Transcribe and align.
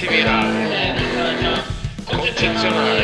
antivirale, 0.00 0.96
eccezionale, 2.08 2.99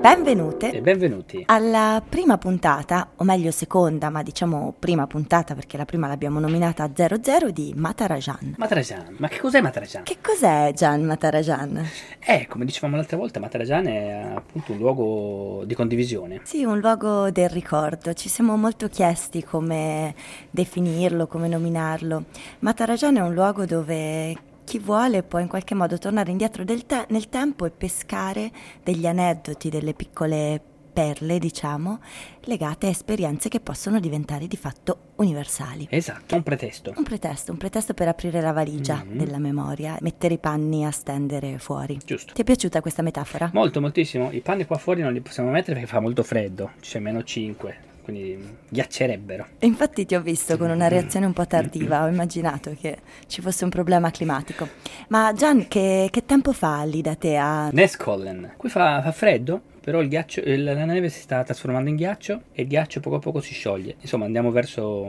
Benvenute 0.00 0.72
E 0.72 0.80
benvenuti. 0.80 1.42
alla 1.46 2.02
prima 2.06 2.38
puntata, 2.38 3.10
o 3.16 3.24
meglio 3.24 3.50
seconda, 3.50 4.08
ma 4.08 4.22
diciamo 4.22 4.74
prima 4.78 5.06
puntata 5.06 5.54
perché 5.54 5.76
la 5.76 5.84
prima 5.84 6.06
l'abbiamo 6.08 6.40
nominata 6.40 6.90
00 6.94 7.50
di 7.50 7.72
Matarajan. 7.76 8.54
Matarajan, 8.56 9.16
ma 9.18 9.28
che 9.28 9.38
cos'è 9.38 9.60
Matarajan? 9.60 10.02
Che 10.04 10.16
cos'è 10.22 10.72
Gian 10.74 11.04
Matarajan? 11.04 11.86
Eh, 12.18 12.46
come 12.48 12.64
dicevamo 12.64 12.96
l'altra 12.96 13.18
volta, 13.18 13.40
Matarajan 13.40 13.86
è 13.86 14.32
appunto 14.36 14.72
un 14.72 14.78
luogo 14.78 15.64
di 15.66 15.74
condivisione. 15.74 16.40
Sì, 16.44 16.64
un 16.64 16.78
luogo 16.80 17.30
del 17.30 17.50
ricordo. 17.50 18.14
Ci 18.14 18.28
siamo 18.30 18.56
molto 18.56 18.88
chiesti 18.88 19.44
come 19.44 20.14
definirlo, 20.50 21.26
come 21.26 21.46
nominarlo. 21.48 22.24
Matarajan 22.60 23.16
è 23.16 23.20
un 23.20 23.34
luogo 23.34 23.66
dove 23.66 24.34
chi 24.70 24.78
vuole 24.78 25.24
può 25.24 25.40
in 25.40 25.48
qualche 25.48 25.74
modo 25.74 25.98
tornare 25.98 26.30
indietro 26.30 26.64
te- 26.64 27.06
nel 27.08 27.28
tempo 27.28 27.66
e 27.66 27.72
pescare 27.72 28.52
degli 28.84 29.04
aneddoti, 29.04 29.68
delle 29.68 29.94
piccole 29.94 30.62
perle, 30.92 31.40
diciamo, 31.40 31.98
legate 32.42 32.86
a 32.86 32.90
esperienze 32.90 33.48
che 33.48 33.58
possono 33.58 33.98
diventare 33.98 34.46
di 34.46 34.56
fatto 34.56 35.14
universali. 35.16 35.88
Esatto, 35.90 36.36
un 36.36 36.44
pretesto. 36.44 36.92
Un 36.96 37.02
pretesto, 37.02 37.50
un 37.50 37.58
pretesto 37.58 37.94
per 37.94 38.06
aprire 38.06 38.40
la 38.40 38.52
valigia 38.52 39.02
Mhm. 39.04 39.16
della 39.16 39.38
memoria, 39.38 39.96
mettere 40.02 40.34
i 40.34 40.38
panni 40.38 40.84
a 40.86 40.92
stendere 40.92 41.58
fuori. 41.58 41.98
Giusto. 42.04 42.32
Ti 42.32 42.40
è 42.40 42.44
piaciuta 42.44 42.80
questa 42.80 43.02
metafora? 43.02 43.50
Molto, 43.52 43.80
moltissimo. 43.80 44.30
I 44.30 44.38
panni 44.40 44.66
qua 44.66 44.76
fuori 44.78 45.02
non 45.02 45.12
li 45.12 45.20
possiamo 45.20 45.50
mettere 45.50 45.80
perché 45.80 45.88
fa 45.90 45.98
molto 45.98 46.22
freddo, 46.22 46.74
c'è 46.80 47.00
meno 47.00 47.24
5, 47.24 47.76
quindi 48.10 48.56
ghiaccerebbero. 48.68 49.46
E 49.58 49.66
Infatti 49.66 50.04
ti 50.04 50.14
ho 50.14 50.20
visto 50.20 50.56
con 50.56 50.70
una 50.70 50.88
reazione 50.88 51.26
un 51.26 51.32
po' 51.32 51.46
tardiva, 51.46 52.04
ho 52.04 52.08
immaginato 52.08 52.76
che 52.78 52.98
ci 53.26 53.40
fosse 53.40 53.64
un 53.64 53.70
problema 53.70 54.10
climatico. 54.10 54.68
Ma 55.08 55.32
Gian, 55.32 55.68
che, 55.68 56.08
che 56.10 56.24
tempo 56.26 56.52
fa 56.52 56.82
lì 56.82 57.00
da 57.00 57.14
te 57.14 57.36
a... 57.36 57.70
Nescollen. 57.72 58.54
Qui 58.56 58.68
fa, 58.68 59.00
fa 59.02 59.12
freddo, 59.12 59.62
però 59.80 60.00
il 60.00 60.08
ghiaccio, 60.08 60.42
la 60.44 60.84
neve 60.84 61.08
si 61.08 61.20
sta 61.20 61.42
trasformando 61.42 61.88
in 61.88 61.96
ghiaccio 61.96 62.42
e 62.52 62.62
il 62.62 62.68
ghiaccio 62.68 63.00
poco 63.00 63.16
a 63.16 63.18
poco 63.18 63.40
si 63.40 63.54
scioglie. 63.54 63.96
Insomma, 64.00 64.26
andiamo 64.26 64.50
verso 64.50 65.06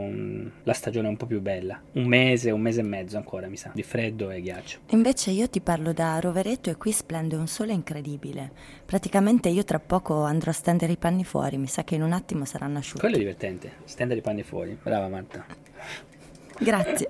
la 0.63 0.73
stagione 0.73 1.07
un 1.07 1.17
po' 1.17 1.25
più 1.25 1.41
bella. 1.41 1.79
Un 1.93 2.05
mese, 2.05 2.51
un 2.51 2.61
mese 2.61 2.79
e 2.79 2.83
mezzo 2.83 3.17
ancora, 3.17 3.47
mi 3.47 3.57
sa, 3.57 3.71
di 3.73 3.83
freddo 3.83 4.29
e 4.31 4.41
ghiaccio. 4.41 4.79
Invece 4.89 5.31
io 5.31 5.49
ti 5.49 5.61
parlo 5.61 5.93
da 5.93 6.19
Rovereto 6.19 6.69
e 6.69 6.77
qui 6.77 6.91
splende 6.91 7.35
un 7.35 7.47
sole 7.47 7.73
incredibile. 7.73 8.51
Praticamente 8.85 9.49
io 9.49 9.63
tra 9.63 9.79
poco 9.79 10.23
andrò 10.23 10.51
a 10.51 10.53
stendere 10.53 10.93
i 10.93 10.97
panni 10.97 11.23
fuori, 11.23 11.57
mi 11.57 11.67
sa 11.67 11.83
che 11.83 11.95
in 11.95 12.03
un 12.03 12.13
attimo 12.13 12.45
saranno 12.45 12.77
asciutti. 12.77 12.99
Quello 12.99 13.15
è 13.15 13.19
divertente, 13.19 13.71
stendere 13.85 14.19
i 14.19 14.23
panni 14.23 14.43
fuori. 14.43 14.77
Brava 14.81 15.07
Marta. 15.07 15.45
Grazie. 16.61 17.07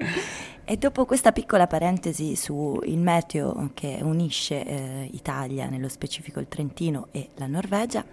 E 0.63 0.77
dopo 0.77 1.05
questa 1.05 1.33
piccola 1.33 1.67
parentesi 1.67 2.37
sul 2.37 2.81
meteo 2.95 3.71
che 3.73 3.99
unisce 4.01 4.63
eh, 4.63 5.09
Italia, 5.11 5.67
nello 5.67 5.89
specifico 5.89 6.39
il 6.39 6.47
Trentino 6.47 7.07
e 7.11 7.29
la 7.35 7.47
Norvegia, 7.47 8.05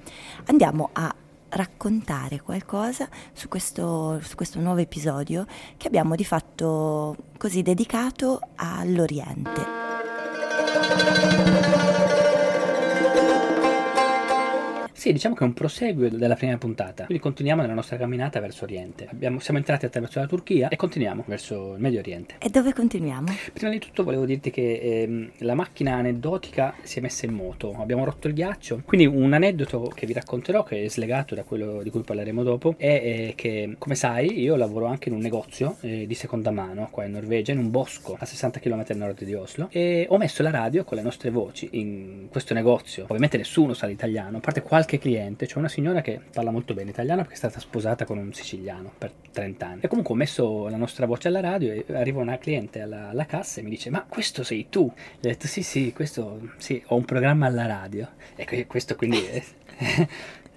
andiamo 0.46 0.90
a 0.92 1.14
raccontare 1.50 2.40
qualcosa 2.40 3.08
su 3.32 3.48
questo, 3.48 4.20
su 4.20 4.34
questo 4.34 4.58
nuovo 4.58 4.80
episodio 4.80 5.46
che 5.76 5.86
abbiamo 5.86 6.16
di 6.16 6.24
fatto 6.24 7.16
così 7.38 7.62
dedicato 7.62 8.40
all'Oriente. 8.56 9.66
Sì, 14.98 15.12
diciamo 15.12 15.36
che 15.36 15.44
è 15.44 15.46
un 15.46 15.52
proseguio 15.52 16.10
della 16.10 16.34
prima 16.34 16.58
puntata. 16.58 17.04
Quindi 17.04 17.22
continuiamo 17.22 17.62
nella 17.62 17.74
nostra 17.74 17.96
camminata 17.96 18.40
verso 18.40 18.64
Oriente. 18.64 19.06
Abbiamo- 19.08 19.38
siamo 19.38 19.60
entrati 19.60 19.86
attraverso 19.86 20.18
la 20.18 20.26
Turchia 20.26 20.66
e 20.66 20.74
continuiamo 20.74 21.22
verso 21.24 21.74
il 21.74 21.80
Medio 21.80 22.00
Oriente. 22.00 22.34
E 22.40 22.48
dove 22.48 22.72
continuiamo? 22.72 23.32
Prima 23.52 23.70
di 23.70 23.78
tutto 23.78 24.02
volevo 24.02 24.24
dirti 24.24 24.50
che 24.50 24.80
ehm, 24.82 25.30
la 25.38 25.54
macchina 25.54 25.94
aneddotica 25.94 26.74
si 26.82 26.98
è 26.98 27.00
messa 27.00 27.26
in 27.26 27.32
moto, 27.32 27.76
abbiamo 27.78 28.04
rotto 28.04 28.26
il 28.26 28.34
ghiaccio, 28.34 28.82
quindi 28.84 29.06
un 29.06 29.32
aneddoto 29.32 29.82
che 29.94 30.04
vi 30.04 30.14
racconterò, 30.14 30.64
che 30.64 30.82
è 30.82 30.88
slegato 30.88 31.36
da 31.36 31.44
quello 31.44 31.80
di 31.80 31.90
cui 31.90 32.02
parleremo 32.02 32.42
dopo, 32.42 32.74
è 32.76 32.86
eh, 32.86 33.32
che 33.36 33.76
come 33.78 33.94
sai 33.94 34.40
io 34.40 34.56
lavoro 34.56 34.86
anche 34.86 35.10
in 35.10 35.14
un 35.14 35.20
negozio 35.20 35.76
eh, 35.82 36.08
di 36.08 36.14
seconda 36.14 36.50
mano 36.50 36.88
qua 36.90 37.04
in 37.04 37.12
Norvegia, 37.12 37.52
in 37.52 37.58
un 37.58 37.70
bosco 37.70 38.16
a 38.18 38.24
60 38.24 38.58
km 38.58 38.84
a 38.88 38.94
nord 38.94 39.22
di 39.22 39.34
Oslo, 39.34 39.68
e 39.70 40.06
ho 40.08 40.18
messo 40.18 40.42
la 40.42 40.50
radio 40.50 40.82
con 40.82 40.96
le 40.96 41.04
nostre 41.04 41.30
voci 41.30 41.68
in 41.70 42.26
questo 42.28 42.52
negozio. 42.52 43.04
Ovviamente 43.04 43.36
nessuno 43.36 43.74
sa 43.74 43.86
l'italiano, 43.86 44.38
a 44.38 44.40
parte 44.40 44.60
qualche 44.60 44.87
cliente, 44.96 45.44
c'è 45.44 45.58
una 45.58 45.68
signora 45.68 46.00
che 46.00 46.18
parla 46.32 46.50
molto 46.50 46.72
bene 46.72 46.88
italiano 46.88 47.20
perché 47.20 47.34
è 47.34 47.38
stata 47.38 47.60
sposata 47.60 48.06
con 48.06 48.16
un 48.16 48.32
siciliano 48.32 48.90
per 48.96 49.12
30 49.30 49.66
anni. 49.66 49.80
E 49.82 49.88
comunque 49.88 50.14
ho 50.14 50.16
messo 50.16 50.68
la 50.68 50.78
nostra 50.78 51.04
voce 51.04 51.28
alla 51.28 51.40
radio 51.40 51.72
e 51.72 51.84
arriva 51.92 52.22
una 52.22 52.38
cliente 52.38 52.80
alla, 52.80 53.10
alla 53.10 53.26
cassa 53.26 53.60
e 53.60 53.64
mi 53.64 53.70
dice: 53.70 53.90
Ma 53.90 54.04
questo 54.08 54.42
sei 54.42 54.68
tu? 54.70 54.90
Le 54.94 55.28
ho 55.28 55.32
detto: 55.32 55.46
Sì, 55.46 55.62
sì, 55.62 55.92
questo 55.92 56.52
sì, 56.56 56.82
ho 56.86 56.96
un 56.96 57.04
programma 57.04 57.44
alla 57.46 57.66
radio. 57.66 58.08
E 58.34 58.46
que- 58.46 58.66
questo 58.66 58.94
quindi 58.96 59.22
è- 59.28 59.44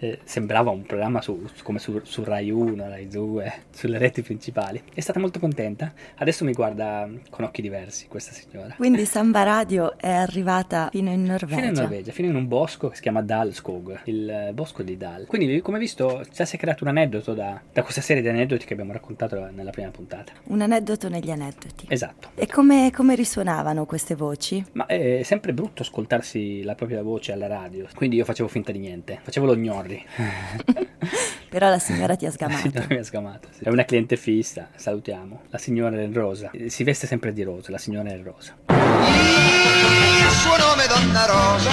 eh, 0.01 0.19
sembrava 0.23 0.71
un 0.71 0.83
programma 0.83 1.21
su, 1.21 1.47
su- 1.53 1.63
come 1.63 1.79
su, 1.79 2.01
su 2.03 2.23
Rai 2.23 2.49
1, 2.49 2.89
Rai 2.89 3.07
2, 3.07 3.53
sulle 3.69 3.97
reti 3.99 4.23
principali. 4.23 4.81
È 4.93 4.99
stata 4.99 5.19
molto 5.19 5.39
contenta. 5.39 5.93
Adesso 6.15 6.43
mi 6.43 6.53
guarda 6.53 7.07
con 7.29 7.45
occhi 7.45 7.61
diversi 7.61 8.07
questa 8.07 8.33
signora. 8.33 8.73
Quindi 8.77 9.05
Samba 9.05 9.43
Radio 9.43 9.97
è 9.97 10.09
arrivata 10.09 10.89
fino 10.91 11.11
in 11.11 11.23
Norvegia. 11.23 11.55
Fino 11.55 11.67
in 11.67 11.73
Norvegia, 11.73 12.11
fino 12.11 12.27
in 12.29 12.35
un 12.35 12.47
bosco 12.47 12.89
che 12.89 12.95
si 12.95 13.01
chiama 13.01 13.21
Dalskog, 13.21 14.01
il 14.05 14.29
eh, 14.29 14.51
bosco 14.53 14.81
di 14.81 14.97
Dal. 14.97 15.25
Quindi, 15.27 15.61
come 15.61 15.77
visto, 15.77 16.25
già 16.33 16.45
si 16.45 16.55
è 16.55 16.59
creato 16.59 16.83
un 16.83 16.89
aneddoto 16.89 17.33
da, 17.33 17.61
da 17.71 17.83
questa 17.83 18.01
serie 18.01 18.23
di 18.23 18.27
aneddoti 18.27 18.65
che 18.65 18.73
abbiamo 18.73 18.93
raccontato 18.93 19.49
nella 19.51 19.71
prima 19.71 19.89
puntata. 19.89 20.33
Un 20.45 20.61
aneddoto 20.61 21.09
negli 21.09 21.29
aneddoti. 21.29 21.85
Esatto. 21.89 22.29
E 22.33 22.47
come, 22.47 22.91
come 22.91 23.13
risuonavano 23.13 23.85
queste 23.85 24.15
voci? 24.15 24.65
Ma 24.73 24.87
è 24.87 25.21
sempre 25.23 25.53
brutto 25.53 25.83
ascoltarsi 25.83 26.63
la 26.63 26.73
propria 26.73 27.03
voce 27.03 27.31
alla 27.31 27.47
radio, 27.47 27.87
quindi 27.93 28.15
io 28.15 28.25
facevo 28.25 28.49
finta 28.49 28.71
di 28.71 28.79
niente, 28.79 29.19
facevo 29.21 29.45
lo 29.45 29.53
gnorri. 29.95 30.87
Però 31.49 31.69
la 31.69 31.79
signora 31.79 32.15
ti 32.15 32.25
ha 32.25 32.29
La 32.29 32.33
sgamato. 32.33 32.61
signora 32.69 32.87
mi 32.89 32.97
ha 32.97 33.03
scamato. 33.03 33.47
sì. 33.51 33.63
È 33.65 33.69
una 33.69 33.83
cliente 33.83 34.15
fissa, 34.15 34.69
salutiamo. 34.75 35.41
La 35.49 35.57
signora 35.57 36.01
in 36.01 36.13
rosa. 36.13 36.51
Si 36.67 36.83
veste 36.83 37.07
sempre 37.07 37.33
di 37.33 37.43
rosa, 37.43 37.71
la 37.71 37.77
signora 37.77 38.09
in 38.11 38.23
rosa. 38.23 38.55
Il 38.69 40.29
suo 40.37 40.57
nome 40.57 40.85
è 40.85 40.87
Donna 40.87 41.25
Rosa, 41.25 41.71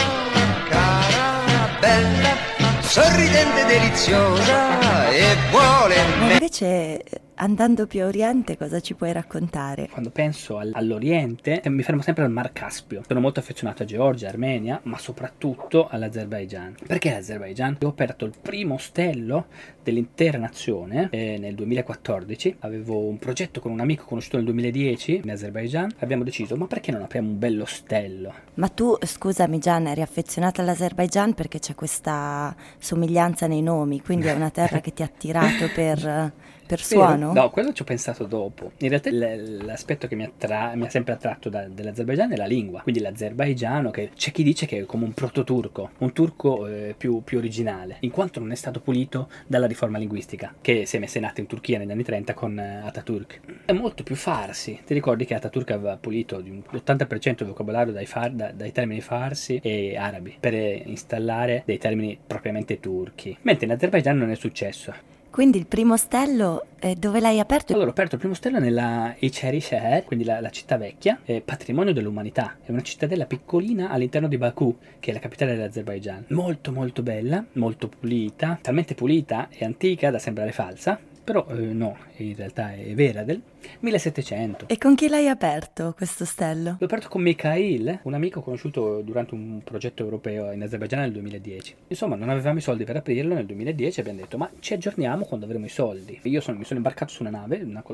cara, 0.69 1.79
bella, 1.81 2.37
sorridente, 2.81 3.65
deliziosa 3.67 5.09
e 5.11 5.37
vuole 5.51 5.95
me. 6.19 6.33
invece, 6.33 7.03
eh, 7.03 7.21
andando 7.39 7.87
più 7.87 8.03
a 8.03 8.07
oriente, 8.07 8.57
cosa 8.57 8.81
ci 8.81 8.95
puoi 8.95 9.13
raccontare? 9.13 9.89
Quando 9.91 10.11
penso 10.11 10.59
al- 10.59 10.71
all'Oriente, 10.75 11.61
eh, 11.61 11.69
mi 11.69 11.83
fermo 11.83 12.03
sempre 12.03 12.25
al 12.25 12.31
Mar 12.31 12.53
Caspio. 12.53 13.03
Sono 13.07 13.21
molto 13.21 13.41
affezionato 13.41 13.83
a 13.83 13.87
Georgia, 13.87 14.29
Armenia, 14.29 14.81
ma 14.85 14.99
soprattutto 14.99 15.89
all'Azerbaijan. 15.89 16.75
Perché 16.87 17.11
l'Azerbaijan? 17.11 17.79
Ho 17.83 17.89
aperto 17.89 18.25
il 18.25 18.33
primo 18.41 18.75
ostello 18.75 19.47
dell'intera 19.83 20.39
nazione 20.39 21.09
eh, 21.11 21.37
nel 21.39 21.55
2014. 21.55 22.57
Avevo 22.61 22.99
un 22.99 23.19
progetto 23.19 23.61
con 23.61 23.73
un 23.73 23.81
amico 23.81 24.05
conosciuto 24.05 24.37
nel 24.37 24.47
2010 24.47 25.21
in 25.25 25.31
Azerbaijan. 25.31 25.91
Abbiamo 25.99 26.25
deciso, 26.25 26.57
ma 26.57 26.67
perché 26.67 26.91
non 26.93 27.03
apriamo 27.03 27.29
un 27.29 27.39
bello 27.39 27.63
ostello? 27.63 28.33
Ma 28.55 28.69
tu, 28.69 28.97
scusami 29.01 29.59
Gian, 29.59 29.87
eri 29.87 30.03
affezionata 30.03 30.61
all'Azerbaijan 30.61 31.35
perché 31.35 31.59
c'è 31.59 31.75
questa 31.75 32.55
somiglianza 32.79 33.47
nei 33.47 33.63
nomi, 33.63 34.03
quindi 34.03 34.27
è 34.27 34.33
una 34.33 34.51
terra 34.51 34.81
che 34.83 34.93
ti 34.93 35.03
ha 35.03 35.07
attirato 35.07 35.69
per, 35.75 36.33
per 36.69 36.81
suono? 36.81 37.33
No, 37.33 37.51
quello 37.51 37.73
ci 37.73 37.83
ho 37.83 37.85
pensato 37.85 38.25
dopo. 38.25 38.73
In 38.79 38.89
realtà 38.91 39.11
l'aspetto 39.13 40.07
che 40.07 40.15
mi, 40.15 40.25
attra- 40.25 40.75
mi 40.75 40.85
ha 40.87 40.91
sempre 40.91 41.15
attratto 41.15 41.49
da- 41.49 41.67
dell'Azerbaijan 41.67 42.33
è 42.33 42.37
la 42.37 42.45
lingua. 42.47 42.83
Quindi 42.83 43.01
l'azerbaigiano, 43.01 43.91
che 43.91 44.11
c'è 44.15 44.31
chi 44.31 44.43
dice 44.43 44.67
che 44.67 44.81
è 44.81 44.85
come 44.87 45.05
un 45.05 45.13
proto-turco, 45.15 45.91
un 45.99 46.13
turco 46.13 46.67
eh, 46.67 46.95
più, 46.97 47.23
più 47.25 47.39
originale, 47.39 47.97
in 48.01 48.11
quanto 48.11 48.39
non 48.41 48.53
è 48.53 48.55
stato 48.55 48.81
pulito 48.81 49.29
dalla 49.47 49.67
riforma 49.67 49.99
linguistica, 49.99 50.55
che 50.61 50.85
si 50.87 50.97
è 50.97 50.99
messa 50.99 51.19
in 51.19 51.25
atto 51.25 51.41
in 51.41 51.47
Turchia 51.47 51.79
negli 51.79 51.91
anni 51.91 52.05
30 52.05 52.35
con 52.35 52.59
eh, 52.59 52.83
Ataturk. 52.85 53.41
È 53.65 53.73
molto 53.73 54.03
più 54.03 54.15
farsi. 54.15 54.79
Ti 54.85 54.95
ricordi 54.95 55.25
che 55.25 55.35
Ataturk 55.35 55.71
aveva 55.71 55.97
pulito 55.97 56.41
di 56.41 56.51
un- 56.51 56.63
l'80% 56.71 57.35
del 57.39 57.47
vocabolario 57.49 57.93
dai, 57.93 58.07
far- 58.07 58.33
da- 58.33 58.53
dai 58.53 58.73
termini 58.73 59.01
farsi 59.01 59.59
e 59.63 59.97
arabi, 59.97 60.37
per 60.39 60.53
installare 60.55 61.63
dei 61.65 61.79
termini 61.79 62.19
propriamente 62.27 62.81
turchi. 62.81 63.37
Mentre 63.43 63.67
in 63.67 63.73
Azerbaijan 63.73 64.17
non 64.19 64.31
è 64.31 64.35
successo. 64.35 65.17
Quindi 65.31 65.59
il 65.59 65.67
primo 65.67 65.95
ostello, 65.95 66.67
eh, 66.81 66.95
dove 66.95 67.21
l'hai 67.21 67.39
aperto? 67.39 67.73
Allora, 67.73 67.89
ho 67.89 67.93
aperto 67.93 68.15
il 68.15 68.21
primo 68.21 68.35
ostello 68.35 68.59
nella 68.59 69.15
Echeri 69.19 69.61
Sheher, 69.61 70.05
quindi 70.05 70.25
la, 70.25 70.41
la 70.41 70.51
città 70.51 70.77
vecchia, 70.77 71.21
è 71.23 71.41
patrimonio 71.41 71.93
dell'umanità. 71.93 72.57
È 72.63 72.71
una 72.71 72.83
cittadella 72.83 73.27
piccolina 73.27 73.91
all'interno 73.91 74.27
di 74.27 74.37
Baku, 74.37 74.77
che 74.99 75.11
è 75.11 75.15
la 75.15 75.21
capitale 75.21 75.55
dell'Azerbaijan. 75.55 76.25
Molto 76.29 76.73
molto 76.73 77.03
bella, 77.03 77.45
molto 77.53 77.89
pulita, 77.89 78.59
talmente 78.61 78.95
pulita 78.95 79.49
e 79.51 79.65
antica 79.65 80.11
da 80.11 80.19
sembrare 80.19 80.53
falsa, 80.53 80.99
però 81.29 81.47
eh, 81.51 81.57
no, 81.75 81.95
in 82.17 82.35
realtà 82.35 82.73
è 82.73 82.95
vera, 82.95 83.23
del 83.23 83.43
1700. 83.81 84.69
E 84.69 84.79
con 84.79 84.95
chi 84.95 85.09
l'hai 85.09 85.29
aperto 85.29 85.93
questo 85.95 86.23
ostello? 86.23 86.77
L'ho 86.79 86.87
aperto 86.87 87.09
con 87.09 87.21
Mikhail, 87.21 88.01
un 88.05 88.15
amico 88.15 88.41
conosciuto 88.41 89.03
durante 89.03 89.35
un 89.35 89.61
progetto 89.63 90.03
europeo 90.03 90.51
in 90.53 90.63
Azerbaijan 90.63 91.01
nel 91.01 91.13
2010. 91.13 91.75
Insomma, 91.89 92.17
non 92.17 92.31
avevamo 92.31 92.57
i 92.57 92.63
soldi 92.63 92.85
per 92.85 92.97
aprirlo 92.97 93.35
nel 93.35 93.45
2010 93.45 93.99
e 93.99 94.01
abbiamo 94.01 94.21
detto, 94.21 94.39
ma 94.39 94.51
ci 94.61 94.73
aggiorniamo 94.73 95.27
quando 95.27 95.45
avremo 95.45 95.67
i 95.67 95.69
soldi. 95.69 96.19
Io 96.23 96.41
sono- 96.41 96.57
mi 96.57 96.65
sono 96.65 96.79
imbarcato 96.79 97.13
su 97.13 97.21
una 97.21 97.31
nave 97.31 97.59
una 97.59 97.85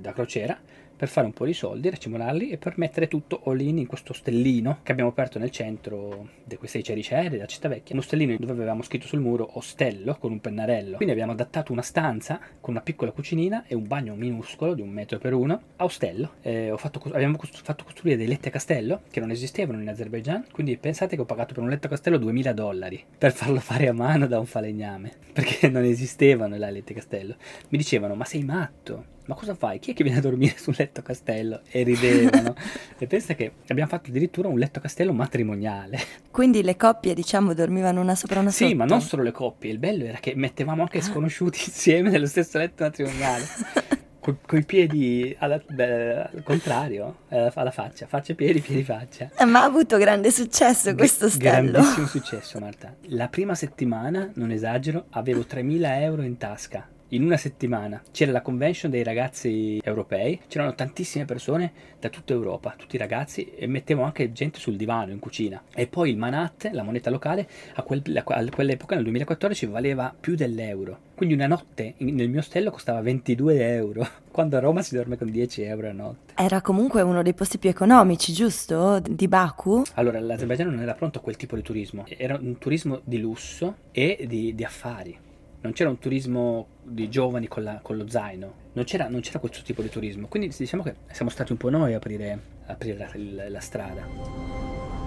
da 0.00 0.12
crociera 0.12 0.58
per 0.98 1.08
fare 1.08 1.26
un 1.26 1.32
po' 1.32 1.44
di 1.44 1.52
soldi, 1.52 1.88
racimonarli 1.88 2.50
e 2.50 2.58
per 2.58 2.74
mettere 2.76 3.06
tutto 3.06 3.40
all 3.44 3.60
in 3.60 3.78
in 3.78 3.86
questo 3.86 4.12
stellino 4.12 4.80
che 4.82 4.90
abbiamo 4.90 5.10
aperto 5.10 5.38
nel 5.38 5.52
centro 5.52 6.30
di 6.42 6.56
queste 6.56 6.82
cericere 6.82 7.30
della 7.30 7.46
città 7.46 7.68
vecchia. 7.68 7.94
Uno 7.94 8.02
stellino 8.02 8.34
dove 8.36 8.50
avevamo 8.52 8.82
scritto 8.82 9.06
sul 9.06 9.20
muro 9.20 9.48
ostello 9.52 10.16
con 10.18 10.32
un 10.32 10.40
pennarello. 10.40 10.96
Quindi 10.96 11.14
abbiamo 11.14 11.32
adattato 11.32 11.70
una 11.70 11.82
stanza 11.82 12.40
con 12.60 12.74
una 12.74 12.82
piccola 12.82 13.12
cucinina 13.12 13.64
e 13.68 13.76
un 13.76 13.86
bagno 13.86 14.16
minuscolo 14.16 14.74
di 14.74 14.82
un 14.82 14.90
metro 14.90 15.18
per 15.18 15.34
uno 15.34 15.60
a 15.76 15.84
ostello. 15.84 16.32
Eh, 16.42 16.74
fatto, 16.76 17.00
abbiamo 17.12 17.36
costru- 17.36 17.62
fatto 17.62 17.84
costruire 17.84 18.16
dei 18.16 18.26
letti 18.26 18.48
a 18.48 18.50
castello 18.50 19.02
che 19.08 19.20
non 19.20 19.30
esistevano 19.30 19.80
in 19.80 19.88
Azerbaijan. 19.88 20.46
Quindi 20.50 20.76
pensate 20.78 21.14
che 21.14 21.22
ho 21.22 21.26
pagato 21.26 21.54
per 21.54 21.62
un 21.62 21.68
letto 21.68 21.86
a 21.86 21.90
castello 21.90 22.18
2000 22.18 22.52
dollari 22.52 23.04
per 23.16 23.32
farlo 23.32 23.60
fare 23.60 23.86
a 23.86 23.92
mano 23.92 24.26
da 24.26 24.40
un 24.40 24.46
falegname 24.46 25.12
perché 25.32 25.68
non 25.68 25.84
esistevano 25.84 26.56
là 26.56 26.70
letti 26.70 26.90
a 26.90 26.96
castello. 26.96 27.36
Mi 27.68 27.78
dicevano: 27.78 28.16
Ma 28.16 28.24
sei 28.24 28.42
matto? 28.42 29.16
Ma 29.28 29.34
cosa 29.34 29.54
fai? 29.54 29.78
Chi 29.78 29.90
è 29.90 29.94
che 29.94 30.02
viene 30.02 30.18
a 30.18 30.22
dormire 30.22 30.56
sul 30.56 30.74
letto 30.78 31.02
castello? 31.02 31.60
E 31.70 31.82
ridevano. 31.82 32.54
e 32.98 33.06
pensa 33.06 33.34
che 33.34 33.52
abbiamo 33.68 33.90
fatto 33.90 34.08
addirittura 34.08 34.48
un 34.48 34.58
letto 34.58 34.80
castello 34.80 35.12
matrimoniale. 35.12 35.98
Quindi 36.30 36.62
le 36.62 36.76
coppie, 36.76 37.12
diciamo, 37.12 37.52
dormivano 37.52 38.00
una 38.00 38.14
sopra 38.14 38.40
una 38.40 38.50
Sì, 38.50 38.64
sotto? 38.64 38.76
ma 38.76 38.84
non 38.86 39.02
solo 39.02 39.22
le 39.22 39.30
coppie. 39.32 39.70
Il 39.70 39.78
bello 39.78 40.04
era 40.04 40.16
che 40.18 40.32
mettevamo 40.34 40.80
anche 40.82 41.02
sconosciuti 41.02 41.58
insieme 41.68 42.08
nello 42.08 42.26
stesso 42.26 42.56
letto 42.58 42.84
matrimoniale. 42.84 43.44
Con 44.20 44.58
i 44.58 44.64
piedi 44.64 45.34
alla- 45.38 45.58
beh, 45.66 46.14
al 46.34 46.42
contrario, 46.42 47.20
eh, 47.30 47.50
alla 47.54 47.70
faccia, 47.70 48.06
faccia, 48.06 48.34
piedi, 48.34 48.60
piedi, 48.60 48.82
faccia. 48.82 49.30
Eh, 49.38 49.44
Ma 49.46 49.60
ha 49.62 49.64
avuto 49.64 49.96
grande 49.96 50.30
successo 50.30 50.94
questo 50.94 51.26
G- 51.26 51.30
stello. 51.30 51.70
Grandissimo 51.70 52.06
successo, 52.06 52.58
Marta. 52.58 52.94
La 53.08 53.28
prima 53.28 53.54
settimana, 53.54 54.30
non 54.34 54.50
esagero, 54.50 55.06
avevo 55.10 55.40
3.000 55.48 56.00
euro 56.02 56.22
in 56.22 56.36
tasca. 56.36 56.86
In 57.12 57.22
una 57.22 57.38
settimana 57.38 58.02
c'era 58.10 58.32
la 58.32 58.42
convention 58.42 58.90
dei 58.90 59.02
ragazzi 59.02 59.80
europei, 59.82 60.40
c'erano 60.46 60.74
tantissime 60.74 61.24
persone 61.24 61.72
da 61.98 62.10
tutta 62.10 62.34
Europa, 62.34 62.74
tutti 62.76 62.98
ragazzi, 62.98 63.50
e 63.56 63.66
mettevo 63.66 64.02
anche 64.02 64.30
gente 64.32 64.58
sul 64.58 64.76
divano 64.76 65.12
in 65.12 65.18
cucina. 65.18 65.62
E 65.74 65.86
poi 65.86 66.10
il 66.10 66.18
Manat, 66.18 66.68
la 66.70 66.82
moneta 66.82 67.08
locale, 67.08 67.48
a, 67.76 67.82
quel- 67.82 68.02
a 68.14 68.22
quell'epoca, 68.22 68.94
nel 68.94 69.04
2014, 69.04 69.64
valeva 69.64 70.14
più 70.18 70.34
dell'euro. 70.34 70.98
Quindi 71.14 71.34
una 71.34 71.46
notte 71.46 71.94
nel 71.96 72.28
mio 72.28 72.40
ostello 72.40 72.70
costava 72.70 73.00
22 73.00 73.72
euro, 73.74 74.06
quando 74.30 74.58
a 74.58 74.60
Roma 74.60 74.82
si 74.82 74.94
dorme 74.94 75.16
con 75.16 75.30
10 75.30 75.62
euro 75.62 75.88
a 75.88 75.92
notte. 75.92 76.34
Era 76.36 76.60
comunque 76.60 77.00
uno 77.00 77.22
dei 77.22 77.32
posti 77.32 77.56
più 77.56 77.70
economici, 77.70 78.34
giusto? 78.34 79.00
Di 79.00 79.28
Baku? 79.28 79.82
Allora, 79.94 80.20
l'Azerbaijan 80.20 80.68
non 80.68 80.82
era 80.82 80.92
pronto 80.92 81.20
a 81.20 81.22
quel 81.22 81.36
tipo 81.36 81.56
di 81.56 81.62
turismo, 81.62 82.04
era 82.06 82.38
un 82.38 82.58
turismo 82.58 83.00
di 83.02 83.18
lusso 83.18 83.76
e 83.92 84.26
di, 84.28 84.54
di 84.54 84.62
affari. 84.62 85.26
Non 85.60 85.72
c'era 85.72 85.90
un 85.90 85.98
turismo 85.98 86.66
di 86.82 87.08
giovani 87.08 87.48
con, 87.48 87.62
la- 87.64 87.80
con 87.82 87.96
lo 87.96 88.08
zaino, 88.08 88.52
non 88.74 88.84
c'era, 88.84 89.08
non 89.08 89.20
c'era 89.20 89.40
questo 89.40 89.60
tipo 89.64 89.82
di 89.82 89.88
turismo. 89.88 90.28
Quindi 90.28 90.54
diciamo 90.56 90.82
che 90.84 90.94
siamo 91.10 91.30
stati 91.30 91.50
un 91.52 91.58
po' 91.58 91.68
noi 91.68 91.94
a 91.94 91.96
aprire, 91.96 92.38
aprire 92.66 92.96
la, 92.98 93.10
il- 93.14 93.46
la 93.50 93.60
strada. 93.60 94.02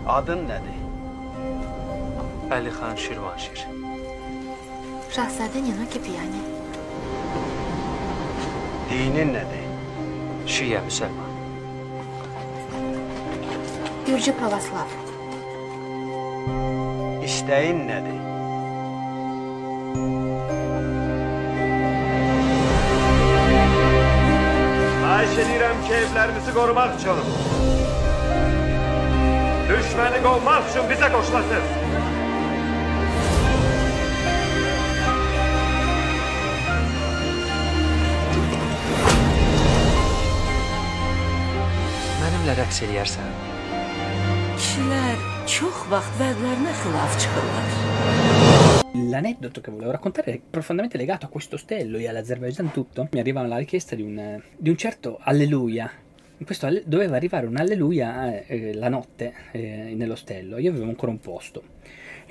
Adın 0.08 0.48
nədir? 0.50 0.80
Əli 2.52 2.72
xan 2.74 2.98
Şirvanşir. 2.98 3.60
Şahzadə 5.14 5.62
Nino 5.62 5.86
Kipiyani. 5.94 6.42
Dinin 8.90 9.32
nədir? 9.38 9.68
Şiyə 10.52 10.82
müsəlman. 10.88 11.32
Gürcü 14.08 14.34
Pravoslav. 14.42 14.90
İstəyin 17.30 17.86
nədir? 17.88 18.20
Xahiş 25.22 25.38
edirəm 25.42 25.82
ki, 25.86 25.92
evlərimizi 25.94 26.52
qorumaq 26.56 26.94
üçün 26.98 27.20
düşməni 29.68 30.22
qovmaq 30.24 30.72
üçün 30.72 30.88
bizə 30.90 31.10
qoşulasın. 31.14 31.68
Mənimlə 42.24 42.60
rəqs 42.64 42.82
eləyərsən? 42.90 43.34
Kişilər 44.58 45.26
çox 45.46 45.88
vaxt 45.94 46.22
vədlərinə 46.26 46.78
xilaf 46.82 47.20
çıxırlar. 47.22 48.81
L'aneddoto 48.94 49.62
che 49.62 49.72
volevo 49.72 49.92
raccontare 49.92 50.34
è 50.34 50.42
profondamente 50.50 50.98
legato 50.98 51.26
a 51.26 51.30
questo 51.30 51.56
stello 51.56 51.98
e 51.98 52.10
all'Azerbaijan 52.10 52.74
tutto. 52.74 53.08
Mi 53.12 53.22
arriva 53.22 53.42
la 53.48 53.58
richiesta 53.58 53.96
di 53.96 54.02
un, 54.02 54.42
di 54.58 54.70
un 54.70 54.76
certo 54.76 55.18
alleluia. 55.22 55.90
In 56.38 56.46
questo 56.46 56.66
alle- 56.66 56.84
doveva 56.86 57.16
arrivare 57.16 57.46
un 57.46 57.56
alleluia 57.56 58.44
eh, 58.44 58.44
eh, 58.48 58.74
la 58.74 58.90
notte 58.90 59.34
eh, 59.54 59.94
nello 59.96 60.16
stello. 60.16 60.58
Io 60.58 60.72
avevo 60.72 60.90
ancora 60.90 61.12
un 61.12 61.20
posto. 61.20 61.64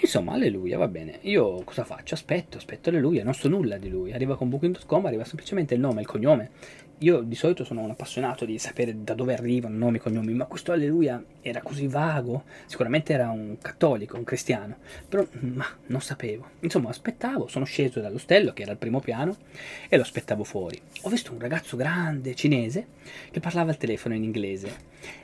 Insomma, 0.03 0.33
alleluia, 0.33 0.77
va 0.77 0.89
bene. 0.89 1.19
Io 1.23 1.63
cosa 1.65 1.85
faccio? 1.85 2.13
Aspetto, 2.13 2.59
aspetto 2.59 2.91
alleluia, 2.91 3.25
non 3.25 3.33
so 3.33 3.49
nulla 3.49 3.79
di 3.79 3.89
lui. 3.89 4.13
Arriva 4.13 4.37
con 4.37 4.51
booking.com, 4.51 5.07
arriva 5.07 5.25
semplicemente 5.25 5.73
il 5.73 5.81
nome, 5.81 6.03
il 6.03 6.07
cognome. 6.07 6.51
Io 7.03 7.23
di 7.23 7.35
solito 7.35 7.65
sono 7.65 7.81
un 7.81 7.91
appassionato 7.91 8.45
di 8.45 8.59
sapere 8.59 9.03
da 9.03 9.15
dove 9.15 9.33
arrivano 9.33 9.75
nomi 9.79 9.97
e 9.97 10.01
cognomi, 10.01 10.35
ma 10.35 10.45
questo 10.45 10.73
alleluia 10.73 11.23
era 11.41 11.63
così 11.63 11.87
vago. 11.87 12.45
Sicuramente 12.67 13.15
era 13.15 13.31
un 13.31 13.57
cattolico, 13.59 14.19
un 14.19 14.25
cristiano, 14.25 14.77
però 15.09 15.27
ma 15.41 15.65
non 15.87 16.03
sapevo. 16.03 16.51
Insomma, 16.61 16.91
aspettavo, 16.91 17.49
sono 17.49 17.65
sceso 17.65 18.01
dallo 18.01 18.19
stello, 18.19 18.53
che 18.53 18.63
era 18.63 18.73
al 18.73 18.77
primo 18.77 19.01
piano, 19.01 19.35
e 19.89 19.97
lo 19.97 20.03
aspettavo 20.03 20.45
fuori. 20.45 20.79
Ho 21.03 21.09
visto 21.09 21.33
un 21.33 21.39
ragazzo 21.39 21.75
grande, 21.75 22.35
cinese, 22.35 22.87
che 23.31 23.41
parlava 23.41 23.71
al 23.71 23.79
telefono 23.79 24.15
in 24.15 24.23
inglese. 24.23 24.71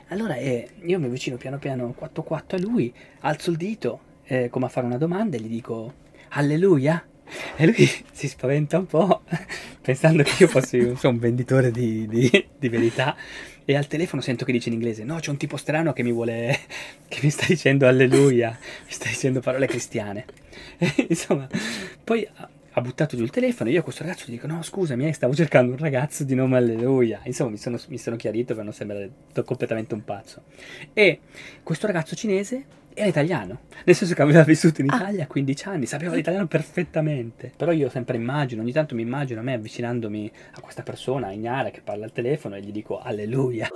Allora 0.07 0.33
eh, 0.33 0.69
io 0.81 0.97
mi 0.97 1.05
avvicino 1.05 1.37
piano 1.37 1.59
piano 1.59 1.93
4-4 1.95 2.55
a 2.55 2.59
lui, 2.59 2.91
alzo 3.19 3.51
il 3.51 3.57
dito 3.57 3.99
eh, 4.23 4.49
come 4.49 4.65
a 4.65 4.69
fare 4.69 4.87
una 4.87 4.97
domanda 4.97 5.37
e 5.37 5.41
gli 5.41 5.47
dico 5.47 5.93
alleluia. 6.29 7.05
E 7.55 7.65
lui 7.65 7.89
si 8.11 8.27
spaventa 8.27 8.77
un 8.77 8.85
po', 8.85 9.21
pensando 9.81 10.23
che 10.23 10.43
io 10.43 10.47
fossi 10.47 10.77
non 10.79 10.97
so, 10.97 11.09
un 11.09 11.19
venditore 11.19 11.71
di, 11.71 12.07
di- 12.07 12.47
di 12.57 12.69
verità. 12.69 13.15
E 13.65 13.75
al 13.75 13.87
telefono 13.87 14.21
sento 14.21 14.45
che 14.45 14.53
dice 14.53 14.69
in 14.69 14.75
inglese: 14.75 15.03
No, 15.03 15.19
c'è 15.19 15.29
un 15.29 15.37
tipo 15.37 15.57
strano 15.57 15.91
che 15.91 16.03
mi 16.03 16.11
vuole. 16.11 16.57
che 17.07 17.19
mi 17.21 17.29
sta 17.29 17.45
dicendo 17.47 17.85
alleluia, 17.87 18.57
mi 18.59 18.91
sta 18.91 19.09
dicendo 19.09 19.39
parole 19.41 19.67
cristiane. 19.67 20.25
E, 20.79 21.07
insomma, 21.09 21.47
poi 22.03 22.27
ha, 22.71 22.81
buttato 22.81 23.17
giù 23.17 23.23
il 23.23 23.31
telefono. 23.31 23.69
Io 23.69 23.79
a 23.79 23.83
questo 23.83 24.03
ragazzo 24.03 24.25
gli 24.27 24.31
dico: 24.31 24.47
No, 24.47 24.61
scusami, 24.61 25.07
eh, 25.07 25.13
stavo 25.13 25.33
cercando 25.33 25.71
un 25.71 25.77
ragazzo 25.77 26.23
di 26.23 26.35
nome 26.35 26.57
Alleluia. 26.57 27.19
Insomma, 27.25 27.51
mi 27.51 27.57
sono, 27.57 27.79
mi 27.87 27.97
sono 27.97 28.15
chiarito 28.15 28.55
per 28.55 28.63
non 28.63 28.73
sembrare 28.73 29.11
completamente 29.43 29.93
un 29.93 30.03
pazzo. 30.03 30.43
E 30.93 31.19
questo 31.63 31.87
ragazzo 31.87 32.15
cinese 32.15 32.65
era 32.97 33.09
italiano, 33.09 33.59
nel 33.85 33.95
senso 33.95 34.15
che 34.15 34.23
aveva 34.23 34.41
vissuto 34.43 34.81
in 34.81 34.87
Italia 34.87 35.25
a 35.25 35.27
15 35.27 35.67
anni, 35.67 35.85
sapeva 35.85 36.15
l'italiano 36.15 36.47
perfettamente. 36.47 37.51
Però 37.55 37.71
io 37.71 37.89
sempre 37.89 38.17
immagino, 38.17 38.63
ogni 38.63 38.71
tanto 38.71 38.95
mi 38.95 39.03
immagino 39.03 39.39
a 39.39 39.43
me 39.43 39.53
avvicinandomi 39.53 40.31
a 40.55 40.61
questa 40.61 40.81
persona 40.81 41.31
ignara 41.31 41.69
che 41.69 41.81
parla 41.81 42.05
al 42.05 42.11
telefono 42.11 42.55
e 42.55 42.61
gli 42.61 42.71
dico 42.71 42.99
alleluia. 42.99 43.69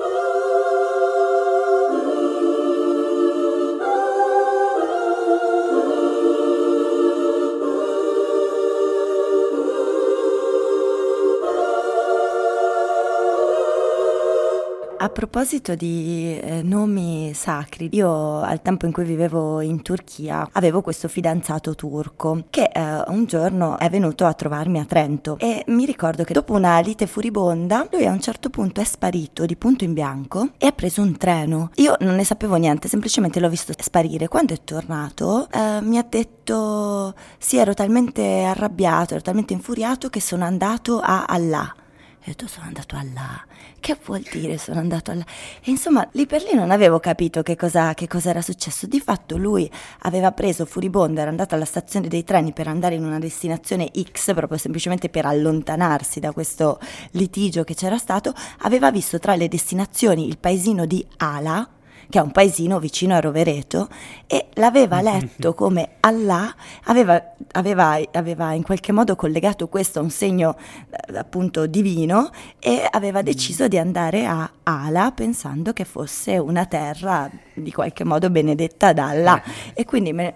A 15.03 15.09
proposito 15.09 15.73
di 15.73 16.39
eh, 16.39 16.61
nomi 16.61 17.33
sacri, 17.33 17.89
io 17.91 18.39
al 18.41 18.61
tempo 18.61 18.85
in 18.85 18.91
cui 18.91 19.03
vivevo 19.03 19.59
in 19.59 19.81
Turchia 19.81 20.47
avevo 20.51 20.83
questo 20.83 21.07
fidanzato 21.07 21.73
turco 21.73 22.43
che 22.51 22.69
eh, 22.71 23.03
un 23.07 23.25
giorno 23.25 23.79
è 23.79 23.89
venuto 23.89 24.27
a 24.27 24.33
trovarmi 24.33 24.77
a 24.77 24.85
Trento 24.85 25.39
e 25.39 25.63
mi 25.69 25.85
ricordo 25.85 26.23
che 26.23 26.33
dopo 26.33 26.53
una 26.53 26.79
lite 26.81 27.07
furibonda 27.07 27.87
lui 27.91 28.05
a 28.05 28.11
un 28.11 28.21
certo 28.21 28.51
punto 28.51 28.79
è 28.79 28.83
sparito 28.83 29.47
di 29.47 29.55
punto 29.55 29.85
in 29.85 29.93
bianco 29.93 30.49
e 30.59 30.67
ha 30.67 30.71
preso 30.71 31.01
un 31.01 31.17
treno. 31.17 31.71
Io 31.77 31.95
non 32.01 32.13
ne 32.13 32.23
sapevo 32.23 32.57
niente, 32.57 32.87
semplicemente 32.87 33.39
l'ho 33.39 33.49
visto 33.49 33.73
sparire. 33.75 34.27
Quando 34.27 34.53
è 34.53 34.59
tornato 34.63 35.49
eh, 35.49 35.79
mi 35.81 35.97
ha 35.97 36.05
detto 36.07 37.15
sì, 37.39 37.57
ero 37.57 37.73
talmente 37.73 38.43
arrabbiato, 38.43 39.15
ero 39.15 39.23
talmente 39.23 39.53
infuriato 39.53 40.09
che 40.09 40.21
sono 40.21 40.45
andato 40.45 40.99
a 40.99 41.25
Allah. 41.25 41.73
Ho 42.21 42.23
detto 42.23 42.45
sono 42.45 42.67
andato 42.67 42.95
a 42.95 43.03
là. 43.15 43.43
Che 43.79 43.97
vuol 44.05 44.23
dire 44.31 44.59
sono 44.59 44.79
andato 44.79 45.09
a 45.09 45.15
là? 45.15 45.25
E 45.63 45.71
insomma, 45.71 46.07
lì 46.11 46.27
per 46.27 46.43
lì 46.43 46.53
non 46.53 46.69
avevo 46.69 46.99
capito 46.99 47.41
che 47.41 47.55
cosa, 47.55 47.95
che 47.95 48.07
cosa 48.07 48.29
era 48.29 48.43
successo. 48.43 48.85
Di 48.85 48.99
fatto 48.99 49.37
lui 49.37 49.67
aveva 50.01 50.31
preso 50.31 50.65
furibondo, 50.65 51.19
era 51.19 51.31
andato 51.31 51.55
alla 51.55 51.65
stazione 51.65 52.07
dei 52.07 52.23
treni 52.23 52.53
per 52.53 52.67
andare 52.67 52.93
in 52.93 53.03
una 53.03 53.17
destinazione 53.17 53.89
X, 53.91 54.35
proprio 54.35 54.59
semplicemente 54.59 55.09
per 55.09 55.25
allontanarsi 55.25 56.19
da 56.19 56.31
questo 56.31 56.79
litigio 57.13 57.63
che 57.63 57.73
c'era 57.73 57.97
stato. 57.97 58.35
Aveva 58.59 58.91
visto 58.91 59.17
tra 59.17 59.33
le 59.33 59.47
destinazioni 59.47 60.27
il 60.27 60.37
paesino 60.37 60.85
di 60.85 61.03
Ala, 61.17 61.67
che 62.11 62.19
è 62.19 62.21
un 62.21 62.31
paesino 62.31 62.77
vicino 62.77 63.15
a 63.15 63.19
Rovereto, 63.19 63.87
e 64.27 64.49
l'aveva 64.55 65.01
letto 65.01 65.55
come 65.55 65.93
Allah 66.01 66.53
aveva, 66.83 67.33
aveva, 67.53 67.99
aveva 68.11 68.53
in 68.53 68.61
qualche 68.61 68.91
modo 68.91 69.15
collegato 69.15 69.67
questo 69.67 69.97
a 69.99 70.03
un 70.03 70.11
segno 70.11 70.55
eh, 70.89 71.17
appunto 71.17 71.65
divino 71.65 72.29
e 72.59 72.85
aveva 72.87 73.23
deciso 73.23 73.67
di 73.67 73.79
andare 73.79 74.25
a 74.25 74.51
Ala 74.61 75.11
pensando 75.13 75.73
che 75.73 75.85
fosse 75.85 76.37
una 76.37 76.65
terra 76.65 77.29
di 77.53 77.71
qualche 77.71 78.03
modo 78.03 78.29
benedetta 78.29 78.93
da 78.93 79.07
Allah. 79.07 79.41
E 79.73 79.85
quindi 79.85 80.13
me, 80.13 80.35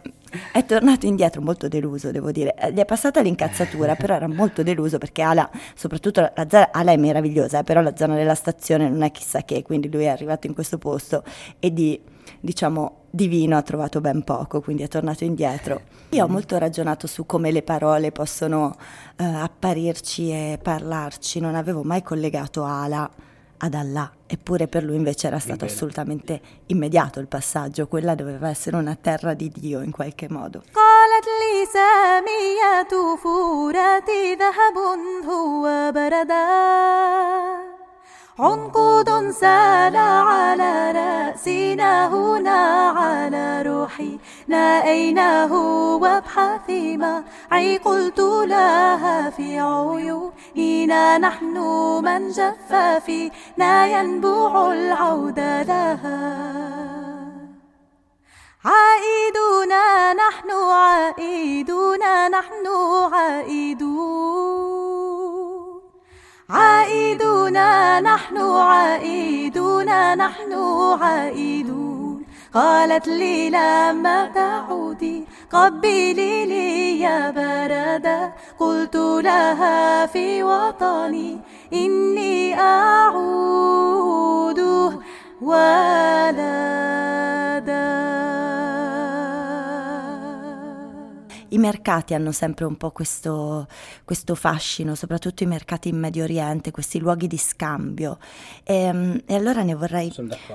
è 0.51 0.65
tornato 0.65 1.05
indietro 1.05 1.41
molto 1.41 1.67
deluso, 1.67 2.11
devo 2.11 2.31
dire. 2.31 2.55
Eh, 2.55 2.71
Gli 2.71 2.79
è 2.79 2.85
passata 2.85 3.21
l'incazzatura, 3.21 3.95
però 3.95 4.15
era 4.15 4.27
molto 4.27 4.63
deluso 4.63 4.97
perché 4.97 5.21
Ala, 5.21 5.49
soprattutto 5.75 6.21
la 6.21 6.47
zona, 6.49 6.71
Ala 6.71 6.91
è 6.91 6.97
meravigliosa, 6.97 7.59
eh, 7.59 7.63
però 7.63 7.81
la 7.81 7.95
zona 7.95 8.15
della 8.15 8.35
stazione 8.35 8.89
non 8.89 9.01
è 9.01 9.11
chissà 9.11 9.43
che, 9.43 9.61
quindi 9.61 9.89
lui 9.89 10.03
è 10.03 10.09
arrivato 10.09 10.47
in 10.47 10.53
questo 10.53 10.77
posto 10.77 11.23
e 11.59 11.73
di, 11.73 11.99
diciamo, 12.39 13.03
divino 13.09 13.57
ha 13.57 13.61
trovato 13.61 14.01
ben 14.01 14.23
poco, 14.23 14.61
quindi 14.61 14.83
è 14.83 14.87
tornato 14.87 15.23
indietro. 15.23 15.81
Io 16.09 16.25
ho 16.25 16.27
molto 16.27 16.57
ragionato 16.57 17.07
su 17.07 17.25
come 17.25 17.51
le 17.51 17.63
parole 17.63 18.11
possono 18.11 18.75
eh, 19.15 19.23
apparirci 19.23 20.31
e 20.31 20.59
parlarci, 20.61 21.39
non 21.39 21.55
avevo 21.55 21.83
mai 21.83 22.03
collegato 22.03 22.63
Ala 22.63 23.09
ad 23.62 23.74
Allah, 23.74 24.10
eppure 24.26 24.68
per 24.68 24.84
lui 24.84 24.96
invece 24.96 25.26
era 25.26 25.38
stato 25.38 25.66
Bene. 25.66 25.72
assolutamente 25.72 26.40
immediato 26.66 27.20
il 27.20 27.26
passaggio, 27.26 27.88
quella 27.88 28.14
doveva 28.14 28.48
essere 28.48 28.76
una 28.76 28.96
terra 28.96 29.34
di 29.34 29.50
Dio 29.50 29.80
in 29.82 29.90
qualche 29.90 30.28
modo. 30.30 30.62
قالت 30.74 31.26
لي 31.40 31.66
سامية 31.66 33.16
فوراتي 33.16 34.34
ذهب 34.34 34.76
هو 35.26 35.92
بردا 35.92 37.73
عنقود 38.39 39.31
سال 39.31 39.95
على 39.95 40.91
رأسنا 40.91 42.07
هنا 42.07 42.89
على 42.89 43.61
روحي 43.61 44.19
نأيناه 44.47 45.53
وابحثي 45.95 46.97
معي 46.97 47.77
قلت 47.77 48.19
لها 48.19 49.29
في 49.29 49.59
عيوننا. 49.59 51.17
نحن 51.17 51.57
من 52.03 52.29
جف 52.29 52.75
فينا 53.05 53.87
ينبوع 53.87 54.73
العود 54.73 55.39
لها. 55.39 56.55
عائدون 58.65 59.69
نحن 60.15 60.51
عائدون 60.51 62.31
نحن 62.31 62.67
عائدون. 63.13 64.74
عائدون 66.49 67.53
نحن 68.03 68.37
عائدون 68.37 70.17
نحن 70.17 70.53
عائدون. 71.01 72.25
قالت 72.53 73.07
لي 73.07 73.49
لما 73.49 74.31
تعودي 74.35 75.25
قبلي 75.51 76.45
لي 76.45 76.99
يا 76.99 77.31
بردا 77.31 78.33
قلت 78.59 78.95
لها 78.95 80.05
في 80.05 80.43
وطني 80.43 81.39
إني 81.73 82.59
أعود 82.59 84.59
ولدا 85.41 86.45
I 91.55 91.57
mercati 91.57 92.13
hanno 92.13 92.33
sempre 92.33 92.65
un 92.65 92.75
po' 92.75 92.91
questo, 92.91 93.65
questo 94.03 94.35
fascino, 94.35 94.93
soprattutto 94.93 95.43
i 95.43 95.45
mercati 95.45 95.87
in 95.87 95.97
Medio 95.97 96.25
Oriente, 96.25 96.69
questi 96.69 96.99
luoghi 96.99 97.27
di 97.27 97.37
scambio. 97.37 98.17
E, 98.61 99.23
e 99.25 99.35
allora 99.35 99.63
ne 99.63 99.73
vorrei, 99.73 100.13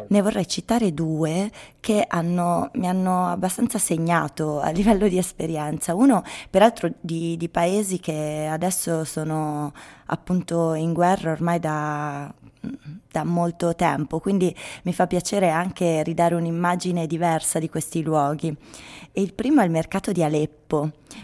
ne 0.08 0.20
vorrei 0.20 0.46
citare 0.46 0.92
due 0.92 1.50
che 1.80 2.04
hanno- 2.06 2.68
mi 2.74 2.86
hanno 2.86 3.28
abbastanza 3.28 3.78
segnato 3.78 4.60
a 4.60 4.68
livello 4.76 5.08
di 5.08 5.16
esperienza. 5.16 5.94
Uno, 5.94 6.22
peraltro, 6.50 6.92
di, 7.00 7.38
di 7.38 7.48
paesi 7.48 7.98
che 7.98 8.46
adesso 8.50 9.04
sono 9.04 9.72
appunto 10.04 10.74
in 10.74 10.92
guerra 10.92 11.30
ormai 11.30 11.58
da, 11.60 12.30
da 13.10 13.24
molto 13.24 13.74
tempo, 13.74 14.20
quindi 14.20 14.54
mi 14.82 14.92
fa 14.92 15.06
piacere 15.06 15.48
anche 15.48 16.02
ridare 16.02 16.34
un'immagine 16.34 17.06
diversa 17.06 17.58
di 17.58 17.70
questi 17.70 18.02
luoghi. 18.02 18.54
E 19.12 19.22
il 19.22 19.32
primo 19.32 19.62
è 19.62 19.64
il 19.64 19.70
mercato 19.70 20.12
di 20.12 20.22
Aleppo. 20.22 20.59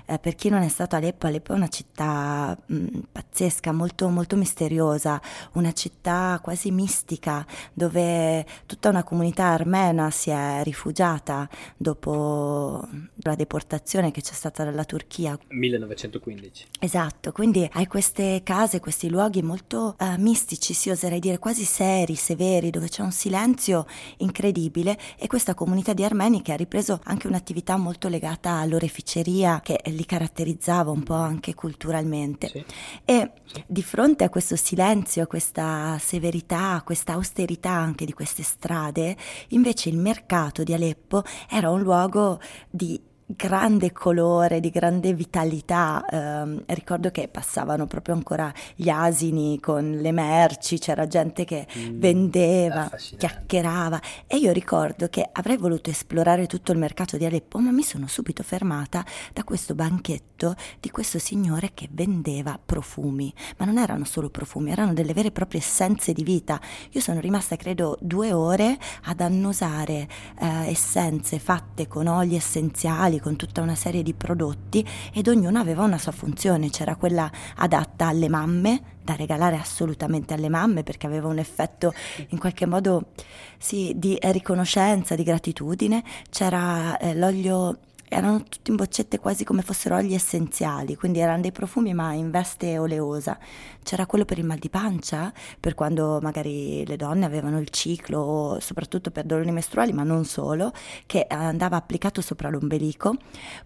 Eh, 0.07 0.19
per 0.19 0.35
chi 0.35 0.49
non 0.49 0.63
è 0.63 0.69
stato 0.69 0.95
a 0.95 0.99
Aleppo, 0.99 1.27
Aleppo 1.27 1.53
è 1.53 1.57
una 1.57 1.69
città 1.69 2.57
mh, 2.67 2.87
pazzesca, 3.13 3.73
molto, 3.73 4.09
molto 4.09 4.37
misteriosa, 4.37 5.21
una 5.53 5.73
città 5.73 6.39
quasi 6.43 6.71
mistica 6.71 7.47
dove 7.73 8.45
tutta 8.67 8.89
una 8.89 9.05
comunità 9.05 9.45
armena 9.45 10.11
si 10.11 10.31
è 10.31 10.63
rifugiata 10.63 11.49
dopo 11.77 12.87
la 13.19 13.35
deportazione 13.35 14.11
che 14.11 14.21
c'è 14.21 14.33
stata 14.33 14.65
dalla 14.65 14.85
Turchia 14.85 15.39
1915. 15.49 16.67
Esatto, 16.81 17.33
quindi 17.33 17.69
hai 17.73 17.87
queste 17.87 18.41
case, 18.43 18.81
questi 18.81 19.09
luoghi 19.09 19.43
molto 19.43 19.97
eh, 19.99 20.19
mistici, 20.19 20.73
sì, 20.73 20.91
oserei 20.91 21.21
dire 21.21 21.39
quasi 21.39 21.65
seri, 21.65 22.15
severi, 22.15 22.71
dove 22.71 22.89
c'è 22.89 23.03
un 23.03 23.13
silenzio 23.13 23.87
incredibile 24.19 24.99
e 25.17 25.27
questa 25.27 25.55
comunità 25.55 25.93
di 25.93 26.05
armeni 26.05 26.43
che 26.43 26.53
ha 26.53 26.57
ripreso 26.57 27.01
anche 27.05 27.27
un'attività 27.27 27.77
molto 27.77 28.09
legata 28.09 28.53
all'oreficeria 28.53 29.36
che 29.63 29.81
li 29.87 30.05
caratterizzava 30.05 30.91
un 30.91 31.03
po' 31.03 31.15
anche 31.15 31.55
culturalmente. 31.55 32.49
Sì. 32.49 32.65
E 33.05 33.31
di 33.67 33.83
fronte 33.83 34.25
a 34.25 34.29
questo 34.29 34.57
silenzio, 34.57 35.23
a 35.23 35.27
questa 35.27 35.99
severità, 36.01 36.73
a 36.73 36.83
questa 36.83 37.15
austerità 37.15 37.71
anche 37.71 38.05
di 38.05 38.13
queste 38.13 38.43
strade, 38.43 39.17
invece 39.49 39.89
il 39.89 39.99
mercato 39.99 40.63
di 40.63 40.73
Aleppo 40.73 41.23
era 41.49 41.71
un 41.71 41.83
luogo 41.83 42.41
di 42.71 43.01
grande 43.27 43.93
colore, 43.93 44.61
di 44.61 44.71
grande 44.71 45.13
vitalità. 45.13 46.05
Ehm, 46.09 46.63
ricordo 46.67 47.11
che 47.11 47.29
passavano 47.29 47.87
proprio 47.87 48.15
ancora 48.15 48.53
gli 48.75 48.89
asini 48.89 49.61
con 49.61 49.91
le 49.91 50.13
merci, 50.13 50.79
c'era 50.79 51.07
gente 51.07 51.45
che 51.45 51.67
Mm, 51.77 51.99
vendeva, 51.99 52.91
chiacchierava 53.17 54.01
e 54.27 54.37
io 54.37 54.53
ricordo 54.53 55.09
che 55.09 55.29
avrei 55.31 55.57
voluto 55.57 55.91
esplorare 55.91 56.47
tutto 56.47 56.73
il 56.73 56.79
mercato 56.79 57.17
di 57.17 57.25
Aleppo, 57.25 57.59
ma 57.59 57.71
mi 57.71 57.83
sono 57.83 58.07
subito 58.07 58.43
fermata 58.43 59.05
da 59.33 59.45
questo 59.45 59.75
banchetto 59.75 60.55
di 60.81 60.91
questo 60.91 61.19
signore 61.19 61.73
che 61.75 61.89
vendeva 61.91 62.59
profumi, 62.63 63.33
ma 63.59 63.67
non 63.67 63.79
erano 63.79 64.05
solo 64.05 64.31
profumi, 64.31 64.71
erano 64.71 64.93
delle 64.93 65.13
vere 65.13 65.29
e 65.29 65.33
proprie 65.33 65.61
essenze 65.61 66.13
di 66.13 66.23
vita. 66.23 66.61
Io 66.91 67.01
sono 67.01 67.21
rimasta 67.21 67.57
credo 67.57 67.97
due 68.01 68.33
ore 68.33 68.79
ad 69.05 69.21
annusare 69.21 70.09
eh, 70.41 70.69
essenze 70.69 71.39
fatte 71.39 71.89
con 71.89 72.07
oli 72.07 72.37
essenziali, 72.37 73.16
con 73.21 73.37
tutta 73.37 73.61
una 73.61 73.75
serie 73.75 74.03
di 74.03 74.15
prodotti 74.15 74.87
ed 75.13 75.29
ognuno 75.29 75.59
aveva 75.59 75.85
una 75.85 75.99
sua 75.99 76.13
funzione, 76.13 76.71
c'era 76.71 76.97
quella 76.97 77.31
adatta 77.57 78.07
alle 78.07 78.29
mamme, 78.29 78.95
da 79.03 79.15
regalare 79.15 79.57
assolutamente 79.57 80.35
alle 80.35 80.49
mamme 80.49 80.83
perché 80.83 81.07
aveva 81.07 81.29
un 81.29 81.39
effetto 81.39 81.95
in 82.31 82.39
qualche 82.39 82.67
modo 82.67 83.13
sì, 83.59 83.93
di 83.97 84.19
riconoscenza, 84.21 85.15
di 85.15 85.23
gratitudine, 85.23 86.03
c'era 86.31 86.99
eh, 86.99 87.15
l'olio 87.15 87.79
erano 88.09 88.43
tutti 88.45 88.71
in 88.71 88.77
boccette 88.77 89.19
quasi 89.19 89.45
come 89.45 89.63
fossero 89.63 89.97
oli 89.97 90.15
essenziali, 90.15 90.97
quindi 90.97 91.19
erano 91.19 91.41
dei 91.41 91.53
profumi 91.53 91.95
ma 91.95 92.13
in 92.13 92.31
veste 92.31 92.79
oleosa. 92.79 93.39
C'era 93.83 94.07
quello 94.07 94.25
per 94.25 94.39
il 94.39 94.45
mal 94.45 94.59
di 94.59 94.69
pancia, 94.69 95.33
per 95.61 95.75
quando 95.75 96.19
magari 96.21 96.85
le 96.87 96.97
donne 96.97 97.25
avevano 97.25 97.61
il 97.61 97.71
ciclo, 97.71 98.59
soprattutto 98.61 99.11
per 99.11 99.25
dolori 99.25 99.51
mestruali, 99.51 99.93
ma 99.93 100.03
non 100.03 100.25
solo, 100.25 100.73
che 101.07 101.27
andava 101.29 101.77
applicato 101.77 102.21
sopra 102.21 102.49
l'ombelico. 102.49 103.17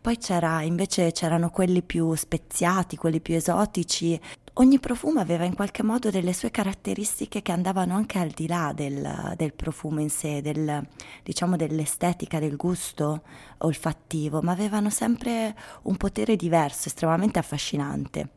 Poi 0.00 0.18
c'era 0.18 0.62
invece 0.62 1.12
c'erano 1.12 1.50
quelli 1.50 1.82
più 1.82 2.14
speziati, 2.14 2.97
quelli 2.97 3.20
più 3.20 3.35
esotici. 3.35 4.20
Ogni 4.60 4.78
profumo 4.78 5.20
aveva 5.20 5.44
in 5.44 5.54
qualche 5.54 5.82
modo 5.82 6.10
delle 6.10 6.34
sue 6.34 6.50
caratteristiche 6.50 7.40
che 7.40 7.50
andavano 7.50 7.94
anche 7.94 8.18
al 8.18 8.28
di 8.28 8.46
là 8.46 8.74
del, 8.76 9.32
del 9.34 9.54
profumo 9.54 10.00
in 10.00 10.10
sé, 10.10 10.42
del, 10.42 10.86
diciamo 11.22 11.56
dell'estetica, 11.56 12.38
del 12.38 12.56
gusto 12.56 13.22
olfattivo, 13.58 14.42
ma 14.42 14.52
avevano 14.52 14.90
sempre 14.90 15.56
un 15.84 15.96
potere 15.96 16.36
diverso, 16.36 16.88
estremamente 16.88 17.38
affascinante. 17.38 18.28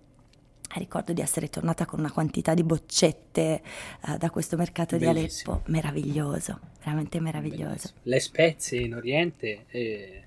Ricordo 0.76 1.12
di 1.12 1.20
essere 1.20 1.50
tornata 1.50 1.86
con 1.86 2.00
una 2.00 2.12
quantità 2.12 2.54
di 2.54 2.64
boccette 2.64 3.62
eh, 4.08 4.18
da 4.18 4.30
questo 4.30 4.56
mercato 4.56 4.96
Bellissimo. 4.96 5.56
di 5.56 5.60
Aleppo, 5.60 5.72
meraviglioso, 5.72 6.60
veramente 6.80 7.20
meraviglioso. 7.20 7.68
Bellissimo. 7.68 8.00
Le 8.04 8.20
spezie 8.22 8.80
in 8.80 8.96
Oriente 8.96 9.66
eh, 9.68 10.24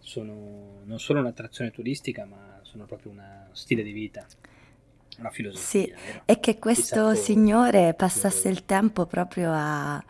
sono 0.00 0.82
non 0.84 1.00
solo 1.00 1.20
un'attrazione 1.20 1.70
turistica, 1.70 2.26
ma 2.26 2.58
sono 2.60 2.84
proprio 2.84 3.12
uno 3.12 3.48
stile 3.52 3.82
di 3.82 3.92
vita, 3.92 4.26
una 5.18 5.30
filosofia. 5.30 5.66
Sì, 5.66 5.92
vero? 6.06 6.22
e 6.24 6.40
che 6.40 6.58
questo 6.58 7.14
signore 7.14 7.94
passasse 7.94 8.48
il 8.48 8.64
tempo 8.64 9.06
proprio 9.06 9.52
a, 9.52 10.02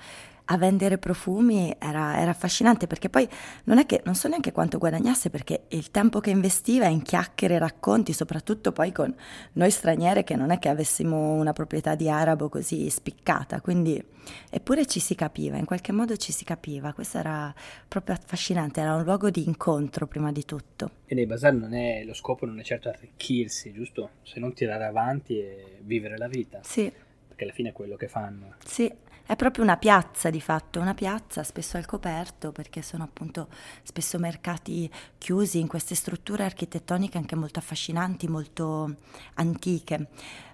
a 0.53 0.57
vendere 0.57 0.99
profumi 0.99 1.75
era, 1.79 2.19
era 2.19 2.31
affascinante 2.31 2.87
perché 2.87 3.09
poi 3.09 3.29
non 3.65 3.79
è 3.79 3.87
che 3.87 4.03
non 4.05 4.15
so 4.15 4.29
neanche 4.29 4.53
quanto 4.53 4.79
guadagnasse 4.79 5.31
perché 5.31 5.63
il 5.69 5.91
tempo 5.91 6.21
che 6.21 6.31
investiva 6.31 6.87
in 6.87 7.03
chiacchiere 7.03 7.55
e 7.55 7.59
racconti, 7.59 8.13
soprattutto 8.13 8.73
poi 8.73 8.91
con 8.93 9.15
noi 9.55 9.71
straniere 9.71 10.25
che 10.25 10.35
non 10.35 10.51
è 10.51 10.59
che 10.59 10.69
avessimo 10.69 11.35
una 11.35 11.53
proprietà 11.53 11.95
di 11.95 12.09
arabo 12.09 12.49
così 12.49 12.91
spiccata, 12.91 13.61
quindi 13.61 14.03
eppure 14.51 14.87
ci 14.87 14.99
si 14.99 15.15
capiva, 15.15 15.57
in 15.57 15.65
qualche 15.65 15.93
modo 15.93 16.17
ci 16.17 16.33
si 16.33 16.45
capiva, 16.45 16.93
questo 16.93 17.19
era 17.19 17.55
proprio 17.87 18.17
affascinante, 18.17 18.81
era 18.81 18.97
un 18.97 19.05
luogo 19.05 19.31
di 19.31 19.45
incontro 19.47 20.09
prima 20.09 20.33
di 20.33 20.45
tutto. 20.45 20.91
E 21.07 21.15
nei 21.15 21.27
bazar 21.27 21.55
non 21.55 21.75
è, 21.75 22.03
lo 22.05 22.15
scopo 22.15 22.45
non 22.45 22.59
è 22.59 22.65
certo 22.65 22.89
arricchirsi, 22.89 23.73
giusto? 23.73 24.11
Se 24.23 24.41
non 24.41 24.53
tirare 24.53 24.85
avanti 24.85 25.39
e 25.39 25.79
vivere 25.83 26.19
la 26.19 26.29
vita. 26.29 26.59
Sì. 26.63 26.93
Perché 27.29 27.45
alla 27.45 27.53
fine 27.53 27.69
è 27.69 27.73
quello 27.73 27.97
che 27.97 28.09
fanno. 28.09 28.55
Sì, 28.65 28.93
è 29.31 29.37
proprio 29.37 29.63
una 29.63 29.77
piazza 29.77 30.29
di 30.29 30.41
fatto, 30.41 30.81
una 30.81 30.93
piazza 30.93 31.45
spesso 31.45 31.77
al 31.77 31.87
coperto 31.87 32.51
perché 32.51 32.83
sono 32.83 33.05
appunto 33.05 33.47
spesso 33.85 34.19
mercati 34.19 34.91
chiusi 35.19 35.61
in 35.61 35.69
queste 35.69 35.95
strutture 35.95 36.43
architettoniche 36.43 37.17
anche 37.17 37.37
molto 37.37 37.61
affascinanti, 37.61 38.27
molto 38.27 38.97
antiche. 39.35 40.09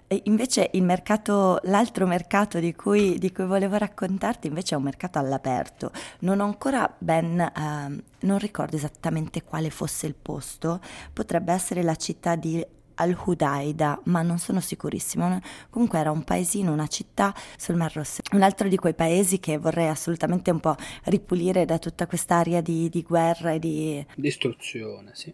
E 0.05 0.21
invece 0.25 0.69
il 0.73 0.83
mercato, 0.83 1.59
l'altro 1.63 2.05
mercato 2.05 2.59
di 2.59 2.75
cui, 2.75 3.17
di 3.17 3.31
cui, 3.31 3.47
volevo 3.47 3.77
raccontarti 3.77 4.45
invece 4.45 4.75
è 4.75 4.77
un 4.77 4.83
mercato 4.83 5.17
all'aperto. 5.17 5.91
Non 6.19 6.39
ho 6.39 6.45
ancora 6.45 6.87
ben, 6.99 7.39
eh, 7.39 8.03
non 8.27 8.37
ricordo 8.37 8.75
esattamente 8.75 9.41
quale 9.41 9.71
fosse 9.71 10.05
il 10.05 10.13
posto, 10.13 10.81
potrebbe 11.11 11.51
essere 11.51 11.81
la 11.81 11.95
città 11.95 12.35
di 12.35 12.63
al-Hudaida, 12.97 14.01
ma 14.05 14.21
non 14.21 14.37
sono 14.37 14.59
sicurissima. 14.59 15.41
Comunque 15.69 15.99
era 15.99 16.11
un 16.11 16.23
paesino, 16.23 16.71
una 16.71 16.87
città 16.87 17.33
sul 17.57 17.75
Mar 17.75 17.93
Rosso. 17.93 18.21
Un 18.33 18.41
altro 18.41 18.67
di 18.67 18.77
quei 18.77 18.93
paesi 18.93 19.39
che 19.39 19.57
vorrei 19.57 19.87
assolutamente 19.87 20.51
un 20.51 20.59
po' 20.59 20.75
ripulire 21.05 21.65
da 21.65 21.79
tutta 21.79 22.05
quest'area 22.07 22.61
di, 22.61 22.89
di 22.89 23.01
guerra 23.01 23.51
e 23.51 23.59
di... 23.59 24.05
Distruzione, 24.15 25.11
sì. 25.13 25.33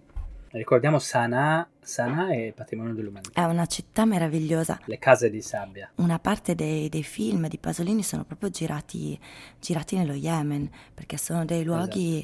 Ricordiamo 0.55 0.99
Sanaa, 0.99 1.67
Sanaa 1.81 2.31
è 2.31 2.53
patrimonio 2.55 2.93
dell'umanità. 2.93 3.41
È 3.41 3.45
una 3.45 3.65
città 3.65 4.05
meravigliosa. 4.05 4.79
Le 4.85 4.99
case 4.99 5.31
di 5.31 5.41
sabbia. 5.41 5.89
Una 5.95 6.19
parte 6.19 6.53
dei, 6.53 6.89
dei 6.89 7.01
film 7.01 7.47
di 7.47 7.57
Pasolini 7.57 8.03
sono 8.03 8.23
proprio 8.23 8.49
girati, 8.51 9.19
girati, 9.59 9.97
nello 9.97 10.13
Yemen, 10.13 10.69
perché 10.93 11.17
sono 11.17 11.43
dei 11.43 11.63
luoghi 11.63 12.19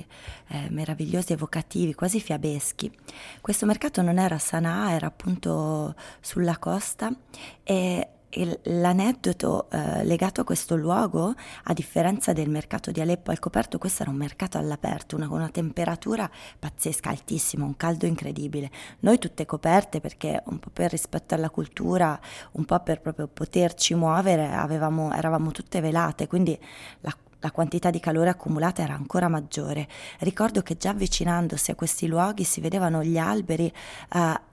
esatto. 0.48 0.65
eh, 0.65 0.69
meravigliosi, 0.69 1.33
evocativi, 1.33 1.95
quasi 1.95 2.21
fiabeschi. 2.21 2.95
Questo 3.41 3.65
mercato 3.65 4.03
non 4.03 4.19
era 4.19 4.38
Sanaa, 4.38 4.91
era 4.91 5.07
appunto 5.07 5.95
sulla 6.21 6.59
costa 6.59 7.12
e 7.63 8.09
l'aneddoto 8.63 9.69
eh, 9.69 10.03
legato 10.03 10.41
a 10.41 10.43
questo 10.43 10.75
luogo, 10.75 11.33
a 11.63 11.74
differenza 11.74 12.33
del 12.33 12.50
mercato 12.50 12.91
di 12.91 13.01
Aleppo 13.01 13.31
al 13.31 13.39
coperto, 13.39 13.77
questo 13.77 14.03
era 14.03 14.12
un 14.12 14.17
mercato 14.17 14.57
all'aperto, 14.57 15.15
una, 15.15 15.27
una 15.29 15.50
temperatura 15.50 16.29
pazzesca, 16.59 17.09
altissima, 17.09 17.65
un 17.65 17.75
caldo 17.75 18.05
incredibile. 18.05 18.69
Noi 19.00 19.17
tutte 19.17 19.45
coperte 19.45 20.00
perché 20.00 20.41
un 20.45 20.59
po' 20.59 20.69
per 20.71 20.91
rispetto 20.91 21.33
alla 21.33 21.50
cultura, 21.50 22.19
un 22.53 22.65
po' 22.65 22.79
per 22.79 23.01
proprio 23.01 23.27
poterci 23.27 23.95
muovere, 23.95 24.53
avevamo, 24.53 25.12
eravamo 25.12 25.51
tutte 25.51 25.81
velate, 25.81 26.27
quindi 26.27 26.57
la, 27.01 27.15
la 27.39 27.51
quantità 27.51 27.89
di 27.89 28.00
calore 28.00 28.29
accumulata 28.29 28.81
era 28.81 28.93
ancora 28.93 29.27
maggiore. 29.27 29.88
Ricordo 30.19 30.62
che 30.62 30.77
già 30.77 30.91
avvicinandosi 30.91 31.71
a 31.71 31.75
questi 31.75 32.07
luoghi 32.07 32.43
si 32.43 32.62
vedevano 32.62 33.03
gli 33.03 33.17
alberi 33.17 33.71
eh, 34.13 34.48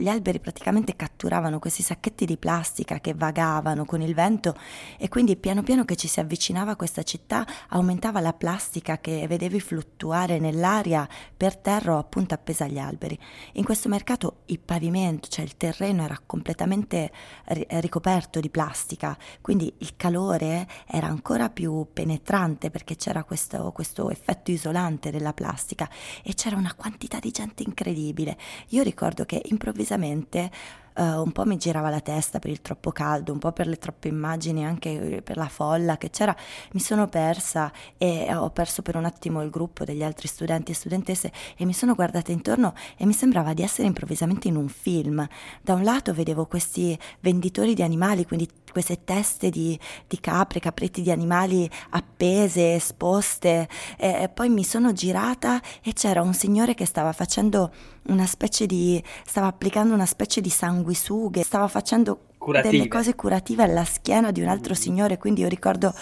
gli 0.00 0.08
alberi 0.08 0.40
praticamente 0.40 0.96
catturavano 0.96 1.58
questi 1.58 1.82
sacchetti 1.82 2.24
di 2.24 2.38
plastica 2.38 3.00
che 3.00 3.12
vagavano 3.12 3.84
con 3.84 4.00
il 4.00 4.14
vento 4.14 4.56
e 4.96 5.08
quindi 5.08 5.36
piano 5.36 5.62
piano 5.62 5.84
che 5.84 5.94
ci 5.94 6.08
si 6.08 6.20
avvicinava 6.20 6.70
a 6.70 6.76
questa 6.76 7.02
città 7.02 7.46
aumentava 7.68 8.20
la 8.20 8.32
plastica 8.32 8.98
che 8.98 9.26
vedevi 9.28 9.60
fluttuare 9.60 10.38
nell'aria 10.38 11.06
per 11.36 11.56
terra 11.56 11.96
o 11.96 11.98
appunto 11.98 12.32
appesa 12.32 12.64
agli 12.64 12.78
alberi. 12.78 13.18
In 13.52 13.64
questo 13.64 13.90
mercato 13.90 14.38
il 14.46 14.58
pavimento, 14.58 15.28
cioè 15.28 15.44
il 15.44 15.58
terreno 15.58 16.02
era 16.02 16.18
completamente 16.24 17.12
ricoperto 17.44 18.40
di 18.40 18.48
plastica, 18.48 19.16
quindi 19.42 19.70
il 19.78 19.96
calore 19.96 20.66
era 20.86 21.08
ancora 21.08 21.50
più 21.50 21.88
penetrante 21.92 22.70
perché 22.70 22.96
c'era 22.96 23.22
questo, 23.24 23.70
questo 23.72 24.08
effetto 24.08 24.50
isolante 24.50 25.10
della 25.10 25.34
plastica 25.34 25.90
e 26.22 26.32
c'era 26.32 26.56
una 26.56 26.72
quantità 26.74 27.18
di 27.18 27.30
gente 27.30 27.62
incredibile. 27.64 28.38
Io 28.68 28.82
ricordo 28.82 29.26
che 29.30 29.40
improvvisamente 29.44 30.50
uh, 30.96 31.02
un 31.22 31.30
po' 31.30 31.44
mi 31.44 31.56
girava 31.56 31.88
la 31.88 32.00
testa 32.00 32.40
per 32.40 32.50
il 32.50 32.60
troppo 32.60 32.90
caldo, 32.90 33.32
un 33.32 33.38
po' 33.38 33.52
per 33.52 33.68
le 33.68 33.76
troppe 33.76 34.08
immagini, 34.08 34.66
anche 34.66 35.18
eh, 35.18 35.22
per 35.22 35.36
la 35.36 35.46
folla 35.46 35.96
che 35.98 36.10
c'era, 36.10 36.34
mi 36.72 36.80
sono 36.80 37.06
persa 37.06 37.70
e 37.96 38.34
ho 38.34 38.50
perso 38.50 38.82
per 38.82 38.96
un 38.96 39.04
attimo 39.04 39.40
il 39.42 39.50
gruppo 39.50 39.84
degli 39.84 40.02
altri 40.02 40.26
studenti 40.26 40.72
e 40.72 40.74
studentesse 40.74 41.30
e 41.56 41.64
mi 41.64 41.72
sono 41.72 41.94
guardata 41.94 42.32
intorno 42.32 42.74
e 42.96 43.06
mi 43.06 43.12
sembrava 43.12 43.54
di 43.54 43.62
essere 43.62 43.86
improvvisamente 43.86 44.48
in 44.48 44.56
un 44.56 44.68
film. 44.68 45.24
Da 45.62 45.74
un 45.74 45.84
lato 45.84 46.12
vedevo 46.12 46.46
questi 46.46 46.98
venditori 47.20 47.74
di 47.74 47.84
animali, 47.84 48.26
quindi 48.26 48.48
queste 48.72 49.04
teste 49.04 49.50
di, 49.50 49.78
di 50.06 50.18
capre, 50.20 50.58
capretti 50.58 51.02
di 51.02 51.10
animali 51.10 51.68
appese, 51.90 52.74
esposte, 52.74 53.68
e 53.96 54.28
poi 54.32 54.48
mi 54.48 54.64
sono 54.64 54.92
girata 54.92 55.60
e 55.82 55.92
c'era 55.92 56.22
un 56.22 56.34
signore 56.34 56.74
che 56.74 56.84
stava 56.84 57.12
facendo 57.12 57.72
una 58.04 58.26
specie 58.26 58.66
di, 58.66 59.02
stava 59.24 59.46
applicando 59.46 59.94
una 59.94 60.06
specie 60.06 60.40
di 60.40 60.50
sanguisughe, 60.50 61.42
stava 61.42 61.68
facendo 61.68 62.26
Curative. 62.38 62.70
delle 62.76 62.88
cose 62.88 63.14
curative 63.14 63.64
alla 63.64 63.84
schiena 63.84 64.30
di 64.30 64.40
un 64.40 64.48
altro 64.48 64.74
signore, 64.74 65.18
quindi 65.18 65.42
io 65.42 65.48
ricordo 65.48 65.94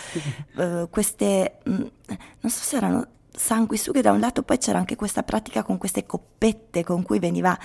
uh, 0.56 0.88
queste, 0.88 1.58
mh, 1.64 1.70
non 1.72 2.50
so 2.50 2.62
se 2.62 2.76
erano 2.76 3.06
sanguisughe 3.38 4.03
da 4.03 4.11
un 4.11 4.20
lato, 4.20 4.42
poi 4.42 4.59
c'era 4.59 4.79
anche 4.79 4.96
questa 4.96 5.22
pratica 5.22 5.62
con 5.62 5.79
queste 5.79 6.05
coppette 6.05 6.83
con 6.83 7.03
cui 7.03 7.18
veniva 7.18 7.57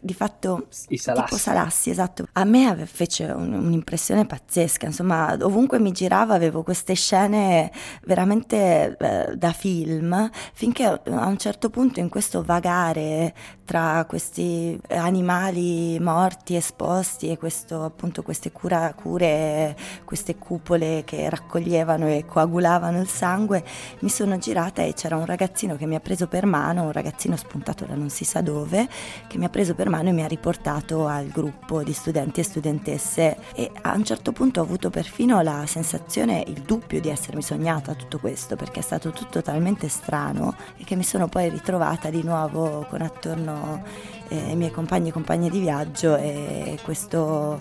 di 0.00 0.14
fatto 0.14 0.68
I 0.88 0.96
salassi. 0.96 1.24
tipo 1.24 1.36
salassi, 1.36 1.90
esatto. 1.90 2.26
A 2.32 2.44
me 2.44 2.86
fece 2.86 3.24
un, 3.24 3.52
un'impressione 3.52 4.24
pazzesca, 4.24 4.86
insomma, 4.86 5.36
ovunque 5.40 5.78
mi 5.78 5.92
giravo 5.92 6.32
avevo 6.32 6.62
queste 6.62 6.94
scene 6.94 7.70
veramente 8.04 8.96
eh, 8.98 9.36
da 9.36 9.52
film, 9.52 10.30
finché 10.54 10.84
a 10.84 11.26
un 11.26 11.38
certo 11.38 11.68
punto 11.68 12.00
in 12.00 12.08
questo 12.08 12.42
vagare 12.42 13.34
tra 13.64 14.06
questi 14.08 14.80
animali 14.88 15.98
morti 16.00 16.56
esposti 16.56 17.28
e 17.28 17.36
questo 17.36 17.84
appunto 17.84 18.22
queste 18.22 18.50
cura, 18.50 18.94
cure, 18.94 19.76
queste 20.06 20.36
cupole 20.36 21.02
che 21.04 21.28
raccoglievano 21.28 22.08
e 22.08 22.24
coagulavano 22.24 22.98
il 22.98 23.08
sangue, 23.08 23.62
mi 23.98 24.08
sono 24.08 24.38
girata 24.38 24.82
e 24.82 24.94
c'era 24.94 25.17
un 25.18 25.26
ragazzino 25.26 25.76
che 25.76 25.86
mi 25.86 25.94
ha 25.94 26.00
preso 26.00 26.26
per 26.26 26.46
mano, 26.46 26.84
un 26.84 26.92
ragazzino 26.92 27.36
spuntato 27.36 27.84
da 27.84 27.94
non 27.94 28.10
si 28.10 28.24
sa 28.24 28.40
dove, 28.40 28.88
che 29.26 29.38
mi 29.38 29.44
ha 29.44 29.48
preso 29.48 29.74
per 29.74 29.88
mano 29.88 30.08
e 30.08 30.12
mi 30.12 30.22
ha 30.22 30.26
riportato 30.26 31.06
al 31.06 31.26
gruppo 31.28 31.82
di 31.82 31.92
studenti 31.92 32.40
e 32.40 32.42
studentesse. 32.44 33.36
E 33.54 33.70
a 33.82 33.94
un 33.94 34.04
certo 34.04 34.32
punto 34.32 34.60
ho 34.60 34.62
avuto 34.62 34.90
perfino 34.90 35.40
la 35.42 35.64
sensazione, 35.66 36.44
il 36.46 36.62
dubbio 36.62 37.00
di 37.00 37.08
essermi 37.08 37.42
sognata 37.42 37.94
tutto 37.94 38.18
questo 38.18 38.56
perché 38.56 38.80
è 38.80 38.82
stato 38.82 39.10
tutto 39.10 39.42
talmente 39.42 39.88
strano 39.88 40.54
e 40.76 40.84
che 40.84 40.96
mi 40.96 41.04
sono 41.04 41.28
poi 41.28 41.48
ritrovata 41.48 42.10
di 42.10 42.22
nuovo 42.22 42.86
con 42.88 43.02
attorno 43.02 43.82
eh, 44.28 44.50
i 44.50 44.56
miei 44.56 44.70
compagni 44.70 45.08
e 45.08 45.12
compagne 45.12 45.50
di 45.50 45.60
viaggio 45.60 46.16
e 46.16 46.78
questo 46.82 47.60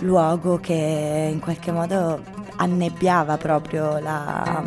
luogo 0.00 0.58
che 0.58 1.30
in 1.32 1.40
qualche 1.40 1.72
modo 1.72 2.22
annebbiava 2.56 3.36
proprio 3.36 3.98
la, 3.98 4.64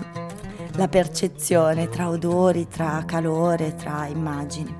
la 0.81 0.89
percezione 0.89 1.89
tra 1.89 2.09
odori, 2.09 2.67
tra 2.69 3.05
calore, 3.07 3.75
tra 3.75 4.07
immagini. 4.07 4.75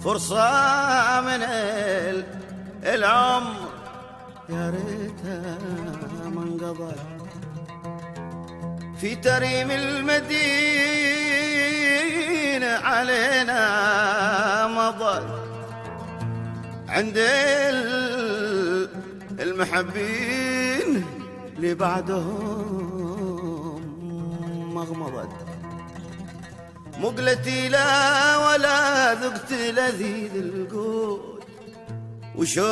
فرصة 0.00 1.20
من 1.20 1.42
العمر 2.84 3.56
يا 4.48 4.70
ريتها 4.70 5.58
ما 6.34 6.42
انقضت 6.42 6.98
في 9.00 9.14
تريم 9.14 9.70
المدينة 9.70 10.40
علينا 12.66 13.60
مضت 14.66 15.26
عند 16.88 17.18
المحبين 19.40 21.04
اللي 21.56 21.74
بعدهم 21.74 22.93
مغمضت 24.74 25.28
مقلتي 26.98 27.68
لا 27.68 28.36
ولا 28.38 29.14
ذقت 29.14 29.52
لذيذ 29.52 30.36
القول 30.36 31.40
وشوقي 32.36 32.68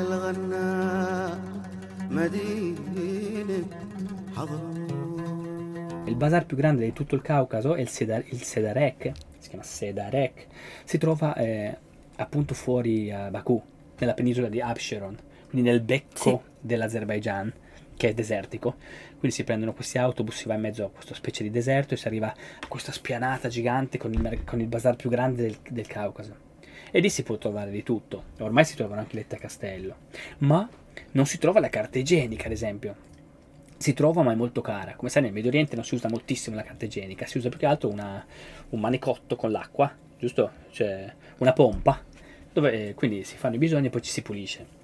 للغنى 0.00 1.34
مدينة 2.10 3.64
حضرموت 4.36 4.80
Il 6.06 6.16
bazar 6.16 6.44
più 6.44 6.56
grande 6.56 6.84
di 6.84 6.92
tutto 6.92 7.14
il 7.14 7.22
Caucaso 7.22 7.74
è 7.76 7.80
il, 7.80 7.88
Sedar- 7.88 8.24
il 8.32 8.42
Sedarek, 8.42 9.12
si 9.38 9.48
chiama 9.50 9.62
Sedarek, 9.64 10.46
si 10.84 10.98
trova 10.98 11.34
eh, 11.36 11.76
appunto 12.16 12.52
fuori 12.54 13.12
a 13.12 13.30
Baku, 13.30 13.62
nella 13.98 14.14
penisola 14.14 14.48
di 14.48 14.60
Absheron, 14.60 15.16
quindi 15.48 15.70
nel 15.70 15.80
becco 15.82 16.18
Sì. 16.18 16.38
dell'Azerbaigian, 16.58 17.52
che 17.97 18.09
è 18.09 18.13
desertico. 18.13 18.75
Quindi 19.17 19.31
si 19.31 19.43
prendono 19.43 19.73
questi 19.73 19.97
autobus, 19.97 20.35
si 20.35 20.47
va 20.47 20.55
in 20.55 20.61
mezzo 20.61 20.85
a 20.85 20.89
questa 20.89 21.13
specie 21.13 21.43
di 21.43 21.49
deserto 21.49 21.93
e 21.93 21.97
si 21.97 22.07
arriva 22.07 22.27
a 22.27 22.67
questa 22.67 22.91
spianata 22.91 23.47
gigante 23.47 23.97
con 23.97 24.13
il, 24.13 24.43
con 24.45 24.59
il 24.59 24.67
bazar 24.67 24.95
più 24.95 25.09
grande 25.09 25.43
del, 25.43 25.57
del 25.69 25.87
Caucaso. 25.87 26.43
E 26.91 26.99
lì 26.99 27.09
si 27.09 27.23
può 27.23 27.37
trovare 27.37 27.71
di 27.71 27.83
tutto. 27.83 28.23
Ormai 28.39 28.63
si 28.63 28.75
trovano 28.75 29.01
anche 29.01 29.15
lette 29.15 29.35
a 29.35 29.39
castello. 29.39 29.95
Ma 30.39 30.67
non 31.11 31.25
si 31.25 31.37
trova 31.37 31.59
la 31.59 31.69
carta 31.69 31.99
igienica, 31.99 32.45
ad 32.45 32.51
esempio. 32.51 32.95
Si 33.77 33.93
trova, 33.93 34.21
ma 34.21 34.31
è 34.31 34.35
molto 34.35 34.61
cara. 34.61 34.95
Come 34.95 35.09
sai, 35.09 35.23
nel 35.23 35.33
Medio 35.33 35.49
Oriente 35.49 35.75
non 35.75 35.83
si 35.83 35.95
usa 35.95 36.07
moltissimo 36.07 36.55
la 36.55 36.63
carta 36.63 36.85
igienica, 36.85 37.25
si 37.25 37.37
usa 37.37 37.49
più 37.49 37.59
che 37.59 37.65
altro 37.65 37.89
una- 37.89 38.25
un 38.69 38.79
manicotto 38.79 39.35
con 39.35 39.51
l'acqua, 39.51 39.93
giusto? 40.17 40.51
Cioè 40.71 41.13
una 41.39 41.51
pompa, 41.51 42.01
dove 42.53 42.89
eh, 42.89 42.93
quindi 42.93 43.25
si 43.25 43.35
fanno 43.35 43.55
i 43.55 43.57
bisogni 43.57 43.87
e 43.87 43.89
poi 43.89 44.01
ci 44.01 44.11
si 44.11 44.21
pulisce. 44.21 44.74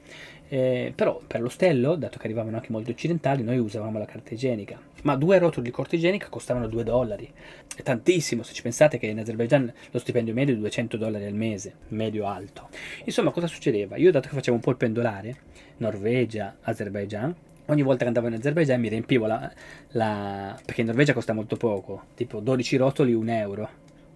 Eh, 0.53 0.91
però 0.93 1.21
per 1.25 1.39
l'ostello, 1.39 1.95
dato 1.95 2.19
che 2.19 2.25
arrivavano 2.25 2.57
anche 2.57 2.73
molti 2.73 2.91
occidentali, 2.91 3.41
noi 3.41 3.57
usavamo 3.57 3.97
la 3.97 4.03
carta 4.03 4.33
igienica. 4.33 4.77
Ma 5.03 5.15
due 5.15 5.37
rotoli 5.37 5.69
di 5.69 5.73
carta 5.73 5.95
igienica 5.95 6.27
costavano 6.27 6.67
2 6.67 6.83
dollari. 6.83 7.31
È 7.73 7.81
tantissimo, 7.81 8.43
se 8.43 8.53
ci 8.53 8.61
pensate 8.61 8.97
che 8.97 9.05
in 9.05 9.17
Azerbaijan 9.17 9.71
lo 9.91 9.99
stipendio 9.99 10.33
medio 10.33 10.53
è 10.53 10.57
200 10.57 10.97
dollari 10.97 11.23
al 11.23 11.35
mese, 11.35 11.75
medio 11.87 12.25
alto. 12.25 12.67
Insomma, 13.05 13.31
cosa 13.31 13.47
succedeva? 13.47 13.95
Io, 13.95 14.11
dato 14.11 14.27
che 14.27 14.35
facevo 14.35 14.57
un 14.57 14.61
po' 14.61 14.71
il 14.71 14.75
pendolare, 14.75 15.37
Norvegia, 15.77 16.57
Azerbaijan, 16.63 17.33
ogni 17.67 17.81
volta 17.81 18.01
che 18.01 18.07
andavo 18.07 18.27
in 18.27 18.33
Azerbaijan 18.33 18.81
mi 18.81 18.89
riempivo 18.89 19.27
la, 19.27 19.49
la- 19.91 20.59
perché 20.65 20.81
in 20.81 20.87
Norvegia 20.87 21.13
costa 21.13 21.31
molto 21.31 21.55
poco, 21.55 22.07
tipo 22.13 22.41
12 22.41 22.75
rotoli, 22.75 23.13
1 23.13 23.31
euro. 23.31 23.69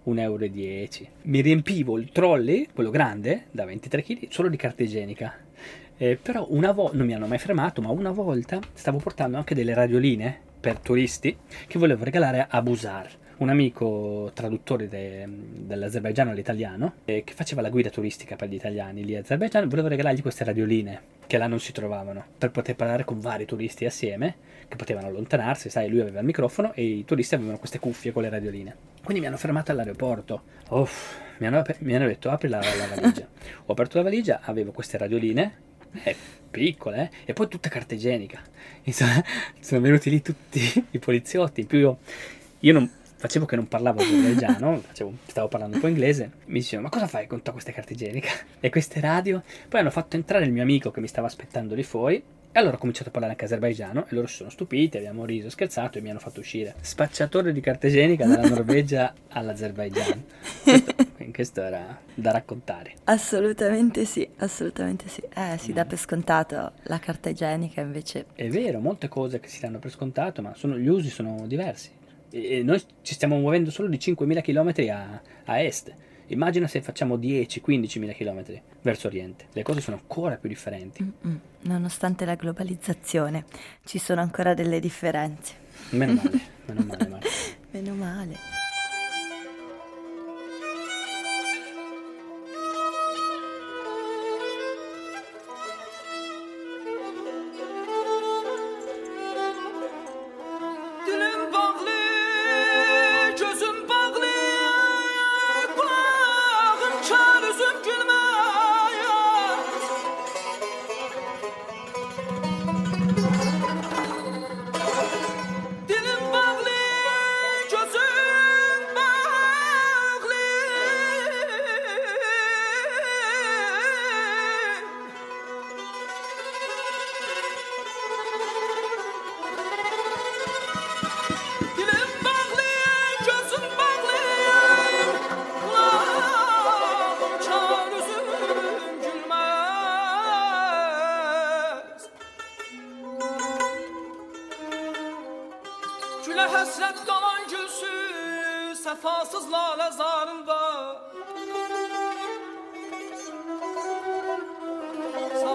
1,10 0.04 0.20
euro. 0.20 0.46
Mi 1.22 1.40
riempivo 1.40 1.98
il 1.98 2.10
trolley, 2.12 2.68
quello 2.74 2.90
grande, 2.90 3.46
da 3.50 3.64
23 3.64 4.02
kg, 4.02 4.28
solo 4.28 4.48
di 4.50 4.56
carta 4.58 4.82
igienica. 4.82 5.34
Eh, 5.98 6.18
però 6.20 6.46
una 6.50 6.72
volta, 6.72 6.96
non 6.96 7.06
mi 7.06 7.14
hanno 7.14 7.26
mai 7.26 7.38
fermato, 7.38 7.80
ma 7.80 7.90
una 7.90 8.10
volta 8.10 8.60
stavo 8.74 8.98
portando 8.98 9.36
anche 9.38 9.54
delle 9.54 9.72
radioline 9.74 10.38
per 10.60 10.78
turisti 10.78 11.36
che 11.66 11.78
volevo 11.78 12.04
regalare 12.04 12.46
a 12.48 12.60
Busar, 12.60 13.08
un 13.38 13.48
amico 13.48 14.30
traduttore 14.34 14.88
de- 14.88 15.26
dall'Azerbaigiano 15.28 16.30
all'italiano 16.30 16.94
eh, 17.04 17.22
che 17.24 17.32
faceva 17.34 17.62
la 17.62 17.70
guida 17.70 17.90
turistica 17.90 18.36
per 18.36 18.48
gli 18.48 18.54
italiani 18.54 19.04
lì 19.04 19.12
in 19.12 19.18
Azerbaigian. 19.18 19.68
Volevo 19.68 19.88
regalargli 19.88 20.22
queste 20.22 20.44
radioline 20.44 21.14
che 21.26 21.38
là 21.38 21.46
non 21.46 21.60
si 21.60 21.72
trovavano 21.72 22.24
per 22.36 22.50
poter 22.50 22.76
parlare 22.76 23.04
con 23.04 23.18
vari 23.18 23.44
turisti 23.44 23.84
assieme 23.84 24.36
che 24.68 24.76
potevano 24.76 25.06
allontanarsi. 25.06 25.70
Sai, 25.70 25.88
lui 25.88 26.00
aveva 26.00 26.20
il 26.20 26.26
microfono 26.26 26.72
e 26.74 26.84
i 26.84 27.04
turisti 27.04 27.34
avevano 27.34 27.58
queste 27.58 27.78
cuffie 27.78 28.12
con 28.12 28.22
le 28.22 28.28
radioline. 28.28 28.74
Quindi 29.02 29.22
mi 29.22 29.28
hanno 29.28 29.38
fermato 29.38 29.70
all'aeroporto. 29.70 30.42
Uff, 30.70 31.18
mi, 31.38 31.46
hanno, 31.46 31.62
mi 31.80 31.94
hanno 31.94 32.06
detto 32.06 32.30
apri 32.30 32.48
la, 32.48 32.58
la 32.58 32.94
valigia. 32.94 33.26
Ho 33.66 33.72
aperto 33.72 33.98
la 33.98 34.04
valigia, 34.04 34.40
avevo 34.42 34.72
queste 34.72 34.98
radioline 34.98 35.64
eh, 36.04 36.16
piccole, 36.50 37.10
eh, 37.24 37.30
e 37.30 37.32
poi 37.32 37.48
tutta 37.48 37.68
carta 37.68 37.94
igienica. 37.94 38.40
Insomma, 38.84 39.22
sono 39.60 39.80
venuti 39.80 40.10
lì 40.10 40.22
tutti 40.22 40.60
i 40.92 40.98
poliziotti. 40.98 41.62
In 41.62 41.66
più 41.66 41.78
io, 41.78 41.98
io 42.60 42.72
non 42.72 42.90
facevo 43.18 43.46
che 43.46 43.56
non 43.56 43.66
parlavo 43.68 44.00
facevo- 44.86 45.12
stavo 45.26 45.48
parlando 45.48 45.76
un 45.76 45.82
po' 45.82 45.88
inglese. 45.88 46.30
Mi 46.46 46.60
dicevano: 46.60 46.88
Ma 46.88 46.94
cosa 46.94 47.06
fai 47.06 47.26
con 47.26 47.42
tutte 47.42 47.52
queste 47.52 47.72
carte 47.72 47.94
igieniche 47.94 48.28
e 48.60 48.70
queste 48.70 49.00
radio? 49.00 49.42
Poi 49.68 49.80
hanno 49.80 49.90
fatto 49.90 50.16
entrare 50.16 50.44
il 50.44 50.52
mio 50.52 50.62
amico 50.62 50.90
che 50.90 51.00
mi 51.00 51.08
stava 51.08 51.26
aspettando 51.26 51.74
lì 51.74 51.82
fuori. 51.82 52.22
E 52.52 52.58
allora 52.58 52.76
ho 52.76 52.78
cominciato 52.78 53.08
a 53.08 53.12
parlare 53.12 53.32
anche 53.34 53.44
azerbaigiano 53.44 54.06
e 54.08 54.14
loro 54.14 54.26
si 54.26 54.36
sono 54.36 54.48
stupiti, 54.48 54.96
abbiamo 54.96 55.26
riso, 55.26 55.50
scherzato 55.50 55.98
e 55.98 56.00
mi 56.00 56.08
hanno 56.10 56.18
fatto 56.18 56.40
uscire. 56.40 56.74
Spacciatore 56.80 57.52
di 57.52 57.60
carta 57.60 57.86
igienica 57.86 58.24
dalla 58.26 58.48
Norvegia 58.48 59.12
all'Azerbaigian. 59.28 60.24
Questo, 60.62 60.94
questo 61.32 61.62
era 61.62 62.00
da 62.14 62.30
raccontare. 62.30 62.94
Assolutamente 63.04 64.06
sì, 64.06 64.26
assolutamente 64.38 65.08
sì. 65.08 65.20
Eh, 65.34 65.58
si 65.58 65.72
dà 65.74 65.84
per 65.84 65.98
scontato 65.98 66.72
la 66.84 66.98
carta 66.98 67.28
igienica, 67.28 67.82
invece 67.82 68.26
È 68.34 68.48
vero, 68.48 68.80
molte 68.80 69.08
cose 69.08 69.38
che 69.38 69.48
si 69.48 69.60
danno 69.60 69.78
per 69.78 69.90
scontato, 69.90 70.40
ma 70.40 70.54
sono- 70.54 70.78
gli 70.78 70.88
usi 70.88 71.10
sono 71.10 71.46
diversi. 71.46 71.90
E, 72.30 72.58
e 72.58 72.62
noi 72.62 72.82
ci 73.02 73.12
stiamo 73.14 73.36
muovendo 73.36 73.70
solo 73.70 73.88
di 73.88 73.98
5.000 73.98 74.40
km 74.40 74.90
a, 74.90 75.20
a 75.44 75.60
est. 75.60 75.94
Immagina 76.28 76.66
se 76.66 76.82
facciamo 76.82 77.16
10-15.000 77.16 78.14
km 78.14 78.60
verso 78.82 79.06
oriente. 79.06 79.46
Le 79.52 79.62
cose 79.62 79.80
sono 79.80 79.96
ancora 79.96 80.36
più 80.36 80.48
differenti. 80.48 81.02
mm, 81.04 81.36
nonostante 81.62 82.24
la 82.24 82.34
globalizzazione 82.34 83.44
ci 83.84 83.98
sono 83.98 84.20
ancora 84.20 84.54
delle 84.54 84.80
differenze. 84.80 85.54
Meno 85.90 86.14
male, 86.14 86.40
meno 86.66 86.84
male. 86.84 87.20
Meno 87.70 87.94
male. 87.94 88.65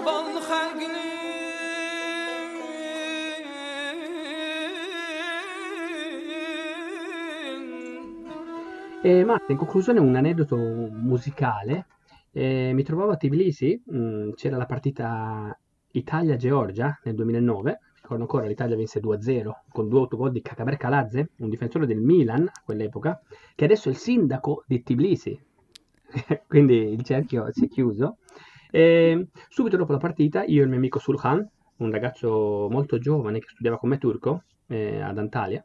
Zavallı 0.04 0.40
xalqinin 0.40 1.12
E 9.04 9.24
Marta, 9.24 9.52
in 9.52 9.58
conclusione 9.58 10.00
un 10.00 10.14
aneddoto 10.14 10.56
musicale. 10.56 11.86
Eh, 12.32 12.72
mi 12.72 12.82
trovavo 12.82 13.12
a 13.12 13.16
Tbilisi, 13.16 13.80
mh, 13.84 14.30
c'era 14.34 14.56
la 14.56 14.66
partita 14.66 15.56
Italia-Georgia 15.90 16.98
nel 17.04 17.14
2009, 17.14 17.78
ricordo 18.00 18.22
ancora 18.22 18.46
l'Italia 18.46 18.76
vinse 18.76 19.00
2-0 19.00 19.50
con 19.70 19.88
due 19.88 20.00
autogol 20.00 20.30
di 20.32 20.40
Kakaber 20.40 20.76
Kaladze, 20.76 21.30
un 21.38 21.48
difensore 21.48 21.86
del 21.86 22.00
Milan 22.00 22.42
a 22.46 22.62
quell'epoca, 22.64 23.20
che 23.54 23.64
adesso 23.64 23.88
è 23.88 23.92
il 23.92 23.98
sindaco 23.98 24.64
di 24.66 24.82
Tbilisi, 24.82 25.40
quindi 26.48 26.92
il 26.92 27.02
cerchio 27.02 27.52
si 27.52 27.66
è 27.66 27.68
chiuso. 27.68 28.18
E 28.74 29.28
subito 29.50 29.76
dopo 29.76 29.92
la 29.92 29.98
partita 29.98 30.44
io 30.44 30.60
e 30.60 30.62
il 30.62 30.68
mio 30.70 30.78
amico 30.78 30.98
Sulhan, 30.98 31.46
un 31.76 31.90
ragazzo 31.90 32.68
molto 32.70 32.98
giovane 32.98 33.38
che 33.38 33.48
studiava 33.48 33.76
con 33.76 33.90
me 33.90 33.98
turco 33.98 34.44
eh, 34.68 34.98
ad 34.98 35.18
Antalya, 35.18 35.62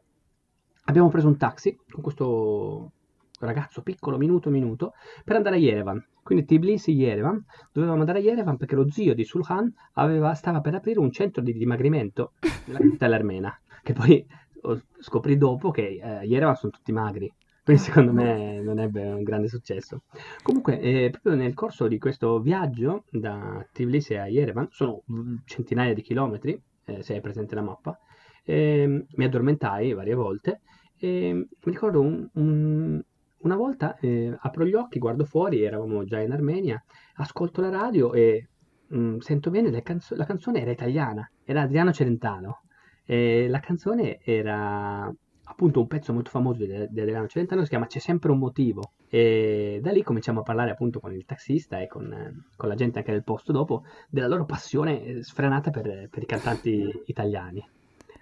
abbiamo 0.84 1.08
preso 1.08 1.26
un 1.26 1.38
taxi 1.38 1.74
con 1.88 2.02
questo 2.02 2.92
ragazzo 3.40 3.80
piccolo, 3.80 4.18
minuto 4.18 4.50
minuto, 4.50 4.92
per 5.24 5.36
andare 5.36 5.56
a 5.56 5.58
Yerevan. 5.58 6.04
Quindi 6.22 6.44
Tbilisi-Yerevan, 6.44 7.42
dovevamo 7.72 8.00
andare 8.00 8.18
a 8.18 8.22
Yerevan 8.22 8.58
perché 8.58 8.74
lo 8.74 8.90
zio 8.90 9.14
di 9.14 9.24
Sulhan 9.24 9.72
aveva- 9.94 10.34
stava 10.34 10.60
per 10.60 10.74
aprire 10.74 10.98
un 10.98 11.10
centro 11.10 11.40
di 11.40 11.54
dimagrimento 11.54 12.32
nella 12.66 12.80
capitale 12.80 13.14
armena, 13.14 13.58
che 13.82 13.94
poi 13.94 14.26
ho- 14.62 14.82
scoprì 14.98 15.38
dopo 15.38 15.70
che 15.70 15.98
eh, 16.02 16.26
Yerevan 16.26 16.56
sono 16.56 16.72
tutti 16.72 16.92
magri. 16.92 17.32
Quindi 17.68 17.82
secondo 17.82 18.12
me 18.12 18.60
non 18.62 18.78
ebbe 18.78 19.04
un 19.06 19.22
grande 19.22 19.48
successo. 19.48 20.02
Comunque, 20.42 20.80
eh, 20.80 21.10
proprio 21.10 21.34
nel 21.34 21.52
corso 21.54 21.86
di 21.86 21.98
questo 21.98 22.40
viaggio 22.40 23.04
da 23.10 23.66
Tbilisi 23.72 24.14
a 24.14 24.26
Yerevan, 24.26 24.68
sono 24.70 25.02
centinaia 25.44 25.92
di 25.94 26.00
chilometri, 26.02 26.58
eh, 26.86 27.02
se 27.02 27.14
hai 27.14 27.20
presente 27.20 27.54
la 27.54 27.62
mappa, 27.62 27.98
ehm, 28.44 29.04
mi 29.16 29.24
addormentai 29.24 29.92
varie 29.92 30.14
volte 30.14 30.60
e 30.98 31.32
mi 31.34 31.46
ricordo 31.72 32.00
un- 32.00 32.26
un- 32.34 33.02
una 33.40 33.56
volta 33.56 33.96
eh, 33.98 34.34
apro 34.40 34.64
gli 34.64 34.74
occhi, 34.74 34.98
guardo 34.98 35.24
fuori, 35.24 35.62
eravamo 35.62 36.04
già 36.04 36.20
in 36.20 36.32
Armenia, 36.32 36.82
ascolto 37.16 37.60
la 37.60 37.68
radio 37.70 38.12
e 38.14 38.48
mm, 38.94 39.18
sento 39.18 39.50
bene, 39.50 39.82
canzo- 39.82 40.16
la 40.16 40.24
canzone 40.24 40.60
era 40.60 40.70
italiana, 40.70 41.30
era 41.44 41.62
Adriano 41.62 41.92
Celentano 41.92 42.62
e 43.04 43.46
la 43.48 43.60
canzone 43.60 44.18
era 44.22 45.12
appunto 45.48 45.80
un 45.80 45.86
pezzo 45.86 46.12
molto 46.12 46.30
famoso 46.30 46.64
di 46.64 46.72
Adriano 46.72 47.26
Celentano 47.26 47.62
si 47.62 47.68
chiama 47.68 47.86
C'è 47.86 47.98
sempre 47.98 48.30
un 48.30 48.38
motivo 48.38 48.92
e 49.08 49.80
da 49.82 49.90
lì 49.90 50.02
cominciamo 50.02 50.40
a 50.40 50.42
parlare 50.42 50.70
appunto 50.70 51.00
con 51.00 51.12
il 51.12 51.24
taxista 51.24 51.80
e 51.80 51.86
con, 51.86 52.12
eh, 52.12 52.44
con 52.56 52.68
la 52.68 52.74
gente 52.74 52.98
anche 52.98 53.12
del 53.12 53.24
posto 53.24 53.52
dopo 53.52 53.84
della 54.08 54.28
loro 54.28 54.44
passione 54.44 55.02
eh, 55.02 55.22
sfrenata 55.22 55.70
per, 55.70 56.08
per 56.10 56.22
i 56.22 56.26
cantanti 56.26 57.02
italiani. 57.06 57.66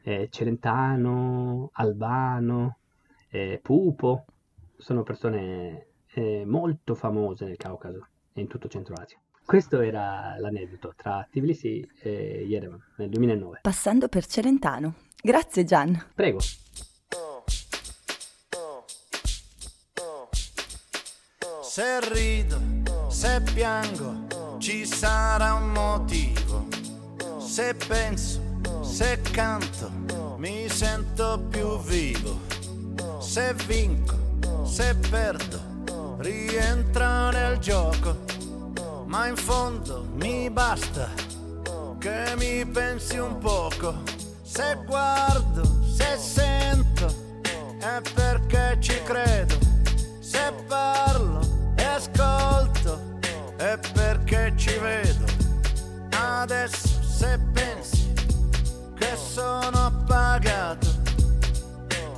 Eh, 0.02 0.28
Celentano, 0.30 1.70
Albano, 1.72 2.78
eh, 3.30 3.58
Pupo, 3.60 4.24
sono 4.76 5.02
persone 5.02 5.86
eh, 6.14 6.44
molto 6.46 6.94
famose 6.94 7.44
nel 7.44 7.56
Caucaso 7.56 8.06
e 8.32 8.40
in 8.40 8.46
tutto 8.46 8.68
Centro 8.68 8.94
Asia. 8.94 9.18
Questo 9.44 9.80
era 9.80 10.36
l'aneddoto 10.38 10.92
tra 10.96 11.26
Tbilisi 11.30 11.88
e 12.00 12.44
Yerevan 12.48 12.82
nel 12.96 13.08
2009. 13.08 13.60
Passando 13.62 14.08
per 14.08 14.26
Celentano. 14.26 14.94
Grazie 15.22 15.64
Gian. 15.64 16.06
Prego. 16.14 16.38
Se 21.76 22.00
rido, 22.10 22.58
se 23.10 23.42
piango, 23.52 24.56
ci 24.56 24.86
sarà 24.86 25.52
un 25.52 25.72
motivo. 25.72 26.68
Se 27.38 27.74
penso, 27.74 28.40
se 28.80 29.20
canto, 29.20 29.90
mi 30.38 30.70
sento 30.70 31.38
più 31.50 31.78
vivo. 31.80 32.40
Se 33.20 33.54
vinco, 33.66 34.14
se 34.64 34.94
perdo, 35.10 36.16
rientro 36.20 37.28
nel 37.28 37.58
gioco. 37.58 38.24
Ma 39.04 39.26
in 39.26 39.36
fondo 39.36 40.08
mi 40.14 40.48
basta 40.48 41.10
che 41.98 42.32
mi 42.38 42.64
pensi 42.64 43.18
un 43.18 43.36
poco. 43.36 43.96
Se 44.40 44.78
guardo, 44.86 45.62
se 45.94 46.16
sento, 46.16 47.06
è 47.80 48.00
perché 48.14 48.78
ci 48.80 48.98
credo. 49.02 49.58
Se 50.20 50.54
parlo 50.66 51.45
ascolto, 51.96 53.18
è 53.56 53.78
perché 53.94 54.52
ci 54.56 54.78
vedo. 54.78 55.24
Adesso 56.10 57.02
se 57.02 57.40
pensi 57.52 58.12
che 58.94 59.16
sono 59.16 59.86
appagato, 59.86 60.86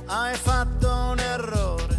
hai 0.05 0.35
fatto 0.35 0.87
un 0.87 1.19
errore. 1.19 1.97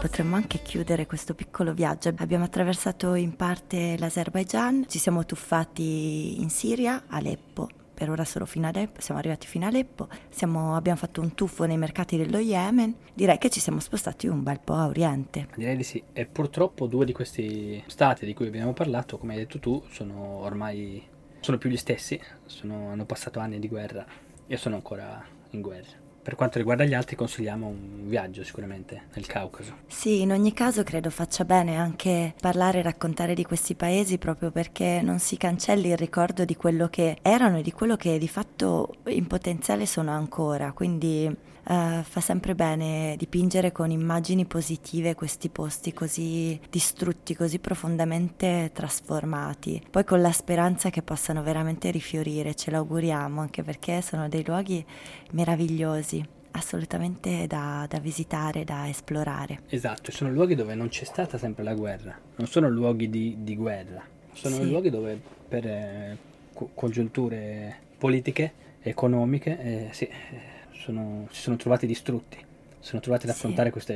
Potremmo 0.00 0.36
anche 0.36 0.62
chiudere 0.62 1.06
questo 1.06 1.34
piccolo 1.34 1.72
viaggio. 1.72 2.12
Abbiamo 2.16 2.44
attraversato 2.44 3.14
in 3.14 3.34
parte 3.34 3.96
l'Azerbaigian, 3.98 4.86
ci 4.88 4.98
siamo 4.98 5.24
tuffati 5.24 6.40
in 6.40 6.48
Siria, 6.50 7.04
Aleppo. 7.08 7.68
Per 7.96 8.10
ora 8.10 8.26
solo 8.26 8.44
fino 8.44 8.66
a 8.66 8.68
Aleppo, 8.68 9.00
siamo 9.00 9.18
arrivati 9.18 9.46
fino 9.46 9.64
a 9.64 9.68
Aleppo, 9.68 10.06
Siamo- 10.28 10.76
abbiamo 10.76 10.98
fatto 10.98 11.22
un 11.22 11.32
tuffo 11.34 11.64
nei 11.64 11.78
mercati 11.78 12.18
dello 12.18 12.36
Yemen, 12.36 12.94
direi 13.14 13.38
che 13.38 13.48
ci 13.48 13.58
siamo 13.58 13.80
spostati 13.80 14.26
un 14.26 14.42
bel 14.42 14.60
po' 14.60 14.74
a 14.74 14.86
oriente. 14.86 15.48
Direi 15.56 15.76
di 15.76 15.82
sì. 15.82 16.02
E 16.12 16.26
purtroppo 16.26 16.86
due 16.86 17.06
di 17.06 17.12
questi 17.14 17.82
stati 17.86 18.26
di 18.26 18.34
cui 18.34 18.48
abbiamo 18.48 18.74
parlato, 18.74 19.16
come 19.16 19.32
hai 19.32 19.38
detto 19.38 19.58
tu, 19.60 19.82
sono 19.88 20.40
ormai 20.42 21.02
sono 21.40 21.56
più 21.56 21.70
gli 21.70 21.76
stessi, 21.78 22.20
sono- 22.44 22.90
hanno 22.90 23.06
passato 23.06 23.38
anni 23.40 23.58
di 23.58 23.68
guerra 23.68 24.04
e 24.46 24.56
sono 24.58 24.74
ancora 24.74 25.24
in 25.52 25.62
guerra. 25.62 26.04
Per 26.26 26.34
quanto 26.34 26.58
riguarda 26.58 26.84
gli 26.84 26.92
altri 26.92 27.14
consigliamo 27.14 27.68
un 27.68 28.08
viaggio 28.08 28.42
sicuramente 28.42 29.02
nel 29.14 29.26
Caucaso. 29.26 29.76
Sì, 29.86 30.22
in 30.22 30.32
ogni 30.32 30.52
caso 30.52 30.82
credo 30.82 31.08
faccia 31.08 31.44
bene 31.44 31.76
anche 31.76 32.34
parlare 32.40 32.80
e 32.80 32.82
raccontare 32.82 33.32
di 33.32 33.44
questi 33.44 33.76
paesi 33.76 34.18
proprio 34.18 34.50
perché 34.50 35.00
non 35.04 35.20
si 35.20 35.36
cancelli 35.36 35.90
il 35.90 35.96
ricordo 35.96 36.44
di 36.44 36.56
quello 36.56 36.88
che 36.88 37.18
erano 37.22 37.58
e 37.58 37.62
di 37.62 37.70
quello 37.70 37.94
che 37.94 38.18
di 38.18 38.26
fatto 38.26 38.96
in 39.06 39.28
potenziale 39.28 39.86
sono 39.86 40.10
ancora. 40.10 40.72
Quindi 40.72 41.32
eh, 41.68 42.02
fa 42.02 42.20
sempre 42.20 42.54
bene 42.54 43.14
dipingere 43.16 43.72
con 43.72 43.90
immagini 43.90 44.44
positive 44.44 45.14
questi 45.14 45.48
posti 45.48 45.92
così 45.92 46.58
distrutti, 46.70 47.34
così 47.34 47.58
profondamente 47.58 48.70
trasformati. 48.72 49.82
Poi 49.90 50.04
con 50.04 50.20
la 50.20 50.32
speranza 50.32 50.90
che 50.90 51.02
possano 51.02 51.42
veramente 51.42 51.90
rifiorire, 51.90 52.54
ce 52.54 52.70
l'auguriamo 52.70 53.40
anche 53.40 53.62
perché 53.62 54.00
sono 54.02 54.28
dei 54.28 54.44
luoghi 54.44 54.84
meravigliosi 55.32 56.24
assolutamente 56.52 57.46
da, 57.46 57.86
da 57.88 57.98
visitare, 57.98 58.64
da 58.64 58.88
esplorare. 58.88 59.60
Esatto, 59.68 60.10
sono 60.10 60.30
luoghi 60.30 60.54
dove 60.54 60.74
non 60.74 60.88
c'è 60.88 61.04
stata 61.04 61.36
sempre 61.36 61.62
la 61.62 61.74
guerra, 61.74 62.18
non 62.36 62.46
sono 62.46 62.68
luoghi 62.70 63.10
di, 63.10 63.36
di 63.40 63.54
guerra, 63.56 64.02
sono 64.32 64.56
Sì. 64.56 64.68
luoghi 64.68 64.88
dove 64.88 65.20
per 65.48 65.66
eh, 65.66 66.16
co- 66.54 66.70
congiunture 66.72 67.76
politiche, 67.98 68.52
economiche, 68.80 69.58
eh, 69.60 69.88
sì, 69.92 70.04
eh, 70.04 70.55
sono- 70.82 71.26
si 71.30 71.40
sono 71.42 71.56
trovati 71.56 71.86
distrutti, 71.86 72.38
sono 72.78 73.00
trovati 73.00 73.24
ad 73.26 73.32
Sì. 73.32 73.36
affrontare 73.38 73.70
questo 73.70 73.94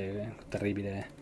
terribile 0.49 1.19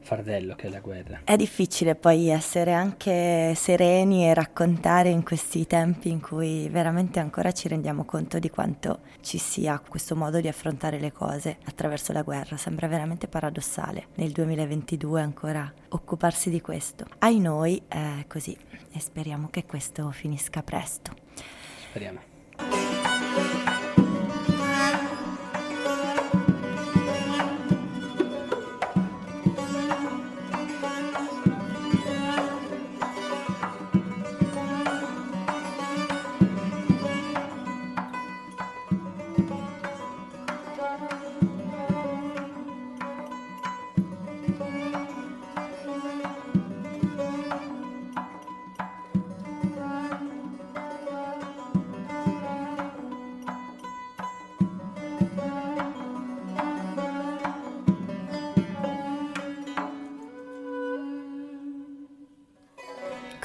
fardello 0.00 0.54
che 0.54 0.68
è 0.68 0.70
la 0.70 0.80
guerra. 0.80 1.20
È 1.24 1.36
difficile 1.36 1.94
poi 1.94 2.28
essere 2.28 2.72
anche 2.72 3.52
sereni 3.54 4.24
e 4.26 4.32
raccontare 4.32 5.10
in 5.10 5.22
questi 5.22 5.66
tempi 5.66 6.08
in 6.08 6.20
cui 6.22 6.66
veramente 6.70 7.18
ancora 7.20 7.52
ci 7.52 7.68
rendiamo 7.68 8.04
conto 8.06 8.38
di 8.38 8.48
quanto 8.48 9.00
ci 9.20 9.36
sia 9.36 9.78
questo 9.86 10.16
modo 10.16 10.40
di 10.40 10.48
affrontare 10.48 10.98
le 10.98 11.12
cose 11.12 11.58
attraverso 11.64 12.14
la 12.14 12.22
guerra. 12.22 12.56
Sembra 12.56 12.86
veramente 12.86 13.28
paradossale 13.28 14.06
nel 14.14 14.30
2022 14.30 15.20
ancora 15.20 15.70
occuparsi 15.90 16.48
di 16.48 16.62
questo. 16.62 17.04
Ai 17.18 17.38
noi 17.38 17.82
è 17.86 18.24
così 18.28 18.56
e 18.90 19.00
speriamo 19.00 19.48
che 19.50 19.66
questo 19.66 20.10
finisca 20.10 20.62
presto. 20.62 21.12
Speriamo. 21.90 22.20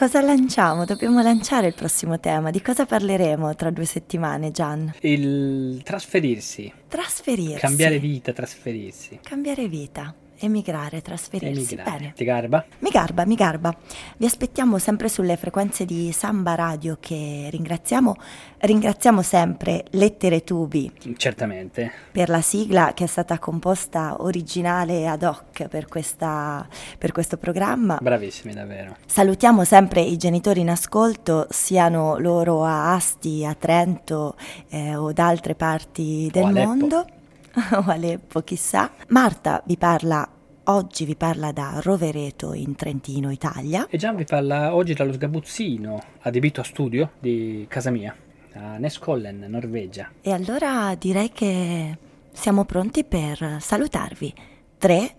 Cosa 0.03 0.19
lanciamo? 0.19 0.83
Dobbiamo 0.83 1.21
lanciare 1.21 1.67
il 1.67 1.73
prossimo 1.73 2.19
tema. 2.19 2.51
Di 2.51 2.61
cosa 2.61 2.85
parleremo 2.85 3.55
tra 3.55 3.69
due 3.69 3.85
settimane, 3.85 4.51
Gian? 4.51 4.93
Il 4.99 5.79
trasferirsi, 5.81 6.69
Trasferirsi. 6.89 7.59
cambiare 7.61 7.99
vita, 7.99 8.33
trasferirsi. 8.33 9.21
Cambiare 9.23 9.69
vita. 9.69 10.13
Emigrare, 10.43 11.01
trasferirsi. 11.01 11.73
Emigrare. 11.75 11.97
Bene. 11.99 12.13
Ti 12.13 12.23
garba? 12.25 12.65
Mi 12.79 12.89
garba, 12.89 13.25
mi 13.25 13.35
garba. 13.35 13.73
Vi 14.17 14.25
aspettiamo 14.25 14.77
sempre 14.77 15.07
sulle 15.07 15.37
frequenze 15.37 15.85
di 15.85 16.11
Samba 16.11 16.55
Radio 16.55 16.97
che 16.99 17.47
ringraziamo. 17.49 18.13
Ringraziamo 18.57 19.21
sempre 19.21 19.85
Lettere 19.91 20.43
Tubi 20.43 20.91
Certamente. 21.15 21.91
per 22.11 22.27
la 22.27 22.41
sigla 22.41 22.93
che 22.93 23.05
è 23.05 23.07
stata 23.07 23.39
composta 23.39 24.17
originale 24.21 25.07
ad 25.07 25.23
hoc 25.23 25.67
per, 25.67 25.87
questa- 25.87 26.67
per 26.97 27.13
questo 27.13 27.37
programma. 27.37 27.97
Bravissimi 28.01 28.53
davvero. 28.53 28.97
Salutiamo 29.05 29.63
sempre 29.63 30.01
i 30.01 30.17
genitori 30.17 30.59
in 30.59 30.69
ascolto, 30.69 31.47
siano 31.51 32.17
loro 32.17 32.65
a 32.65 32.93
Asti, 32.93 33.45
a 33.45 33.53
Trento 33.53 34.35
eh, 34.67 34.95
o 34.95 35.13
da 35.13 35.27
altre 35.27 35.55
parti 35.55 36.29
del 36.31 36.51
mondo, 36.51 37.05
o 37.71 37.83
Aleppo, 37.87 38.41
chissà. 38.41 38.91
Marta 39.09 39.61
vi 39.65 39.77
parla, 39.77 40.27
oggi 40.65 41.05
vi 41.05 41.15
parla 41.15 41.51
da 41.51 41.79
Rovereto 41.81 42.53
in 42.53 42.75
Trentino, 42.75 43.31
Italia. 43.31 43.87
E 43.89 43.97
Gian 43.97 44.15
vi 44.15 44.23
parla 44.23 44.75
oggi 44.75 44.93
dallo 44.93 45.13
sgabuzzino 45.13 46.01
adibito 46.21 46.61
a 46.61 46.63
studio 46.63 47.11
di 47.19 47.65
casa 47.67 47.89
mia, 47.89 48.15
a 48.53 48.77
Neskollen, 48.77 49.45
Norvegia. 49.49 50.11
E 50.21 50.31
allora 50.31 50.95
direi 50.95 51.31
che 51.31 51.97
siamo 52.31 52.65
pronti 52.65 53.03
per 53.03 53.57
salutarvi. 53.59 54.33
3, 54.77 55.15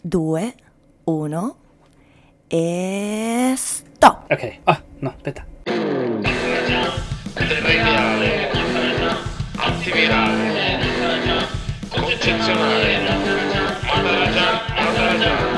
2, 0.00 0.54
1 1.04 1.56
e 2.48 3.54
stop! 3.56 4.30
Ok, 4.30 4.58
ah, 4.64 4.82
no, 4.98 5.12
aspetta. 5.16 5.44
Terrenale, 7.34 8.50
antivirale, 9.56 10.78
concezionale, 11.88 13.06
Matarajan, 15.06 15.30
Matarajan. 15.30 15.55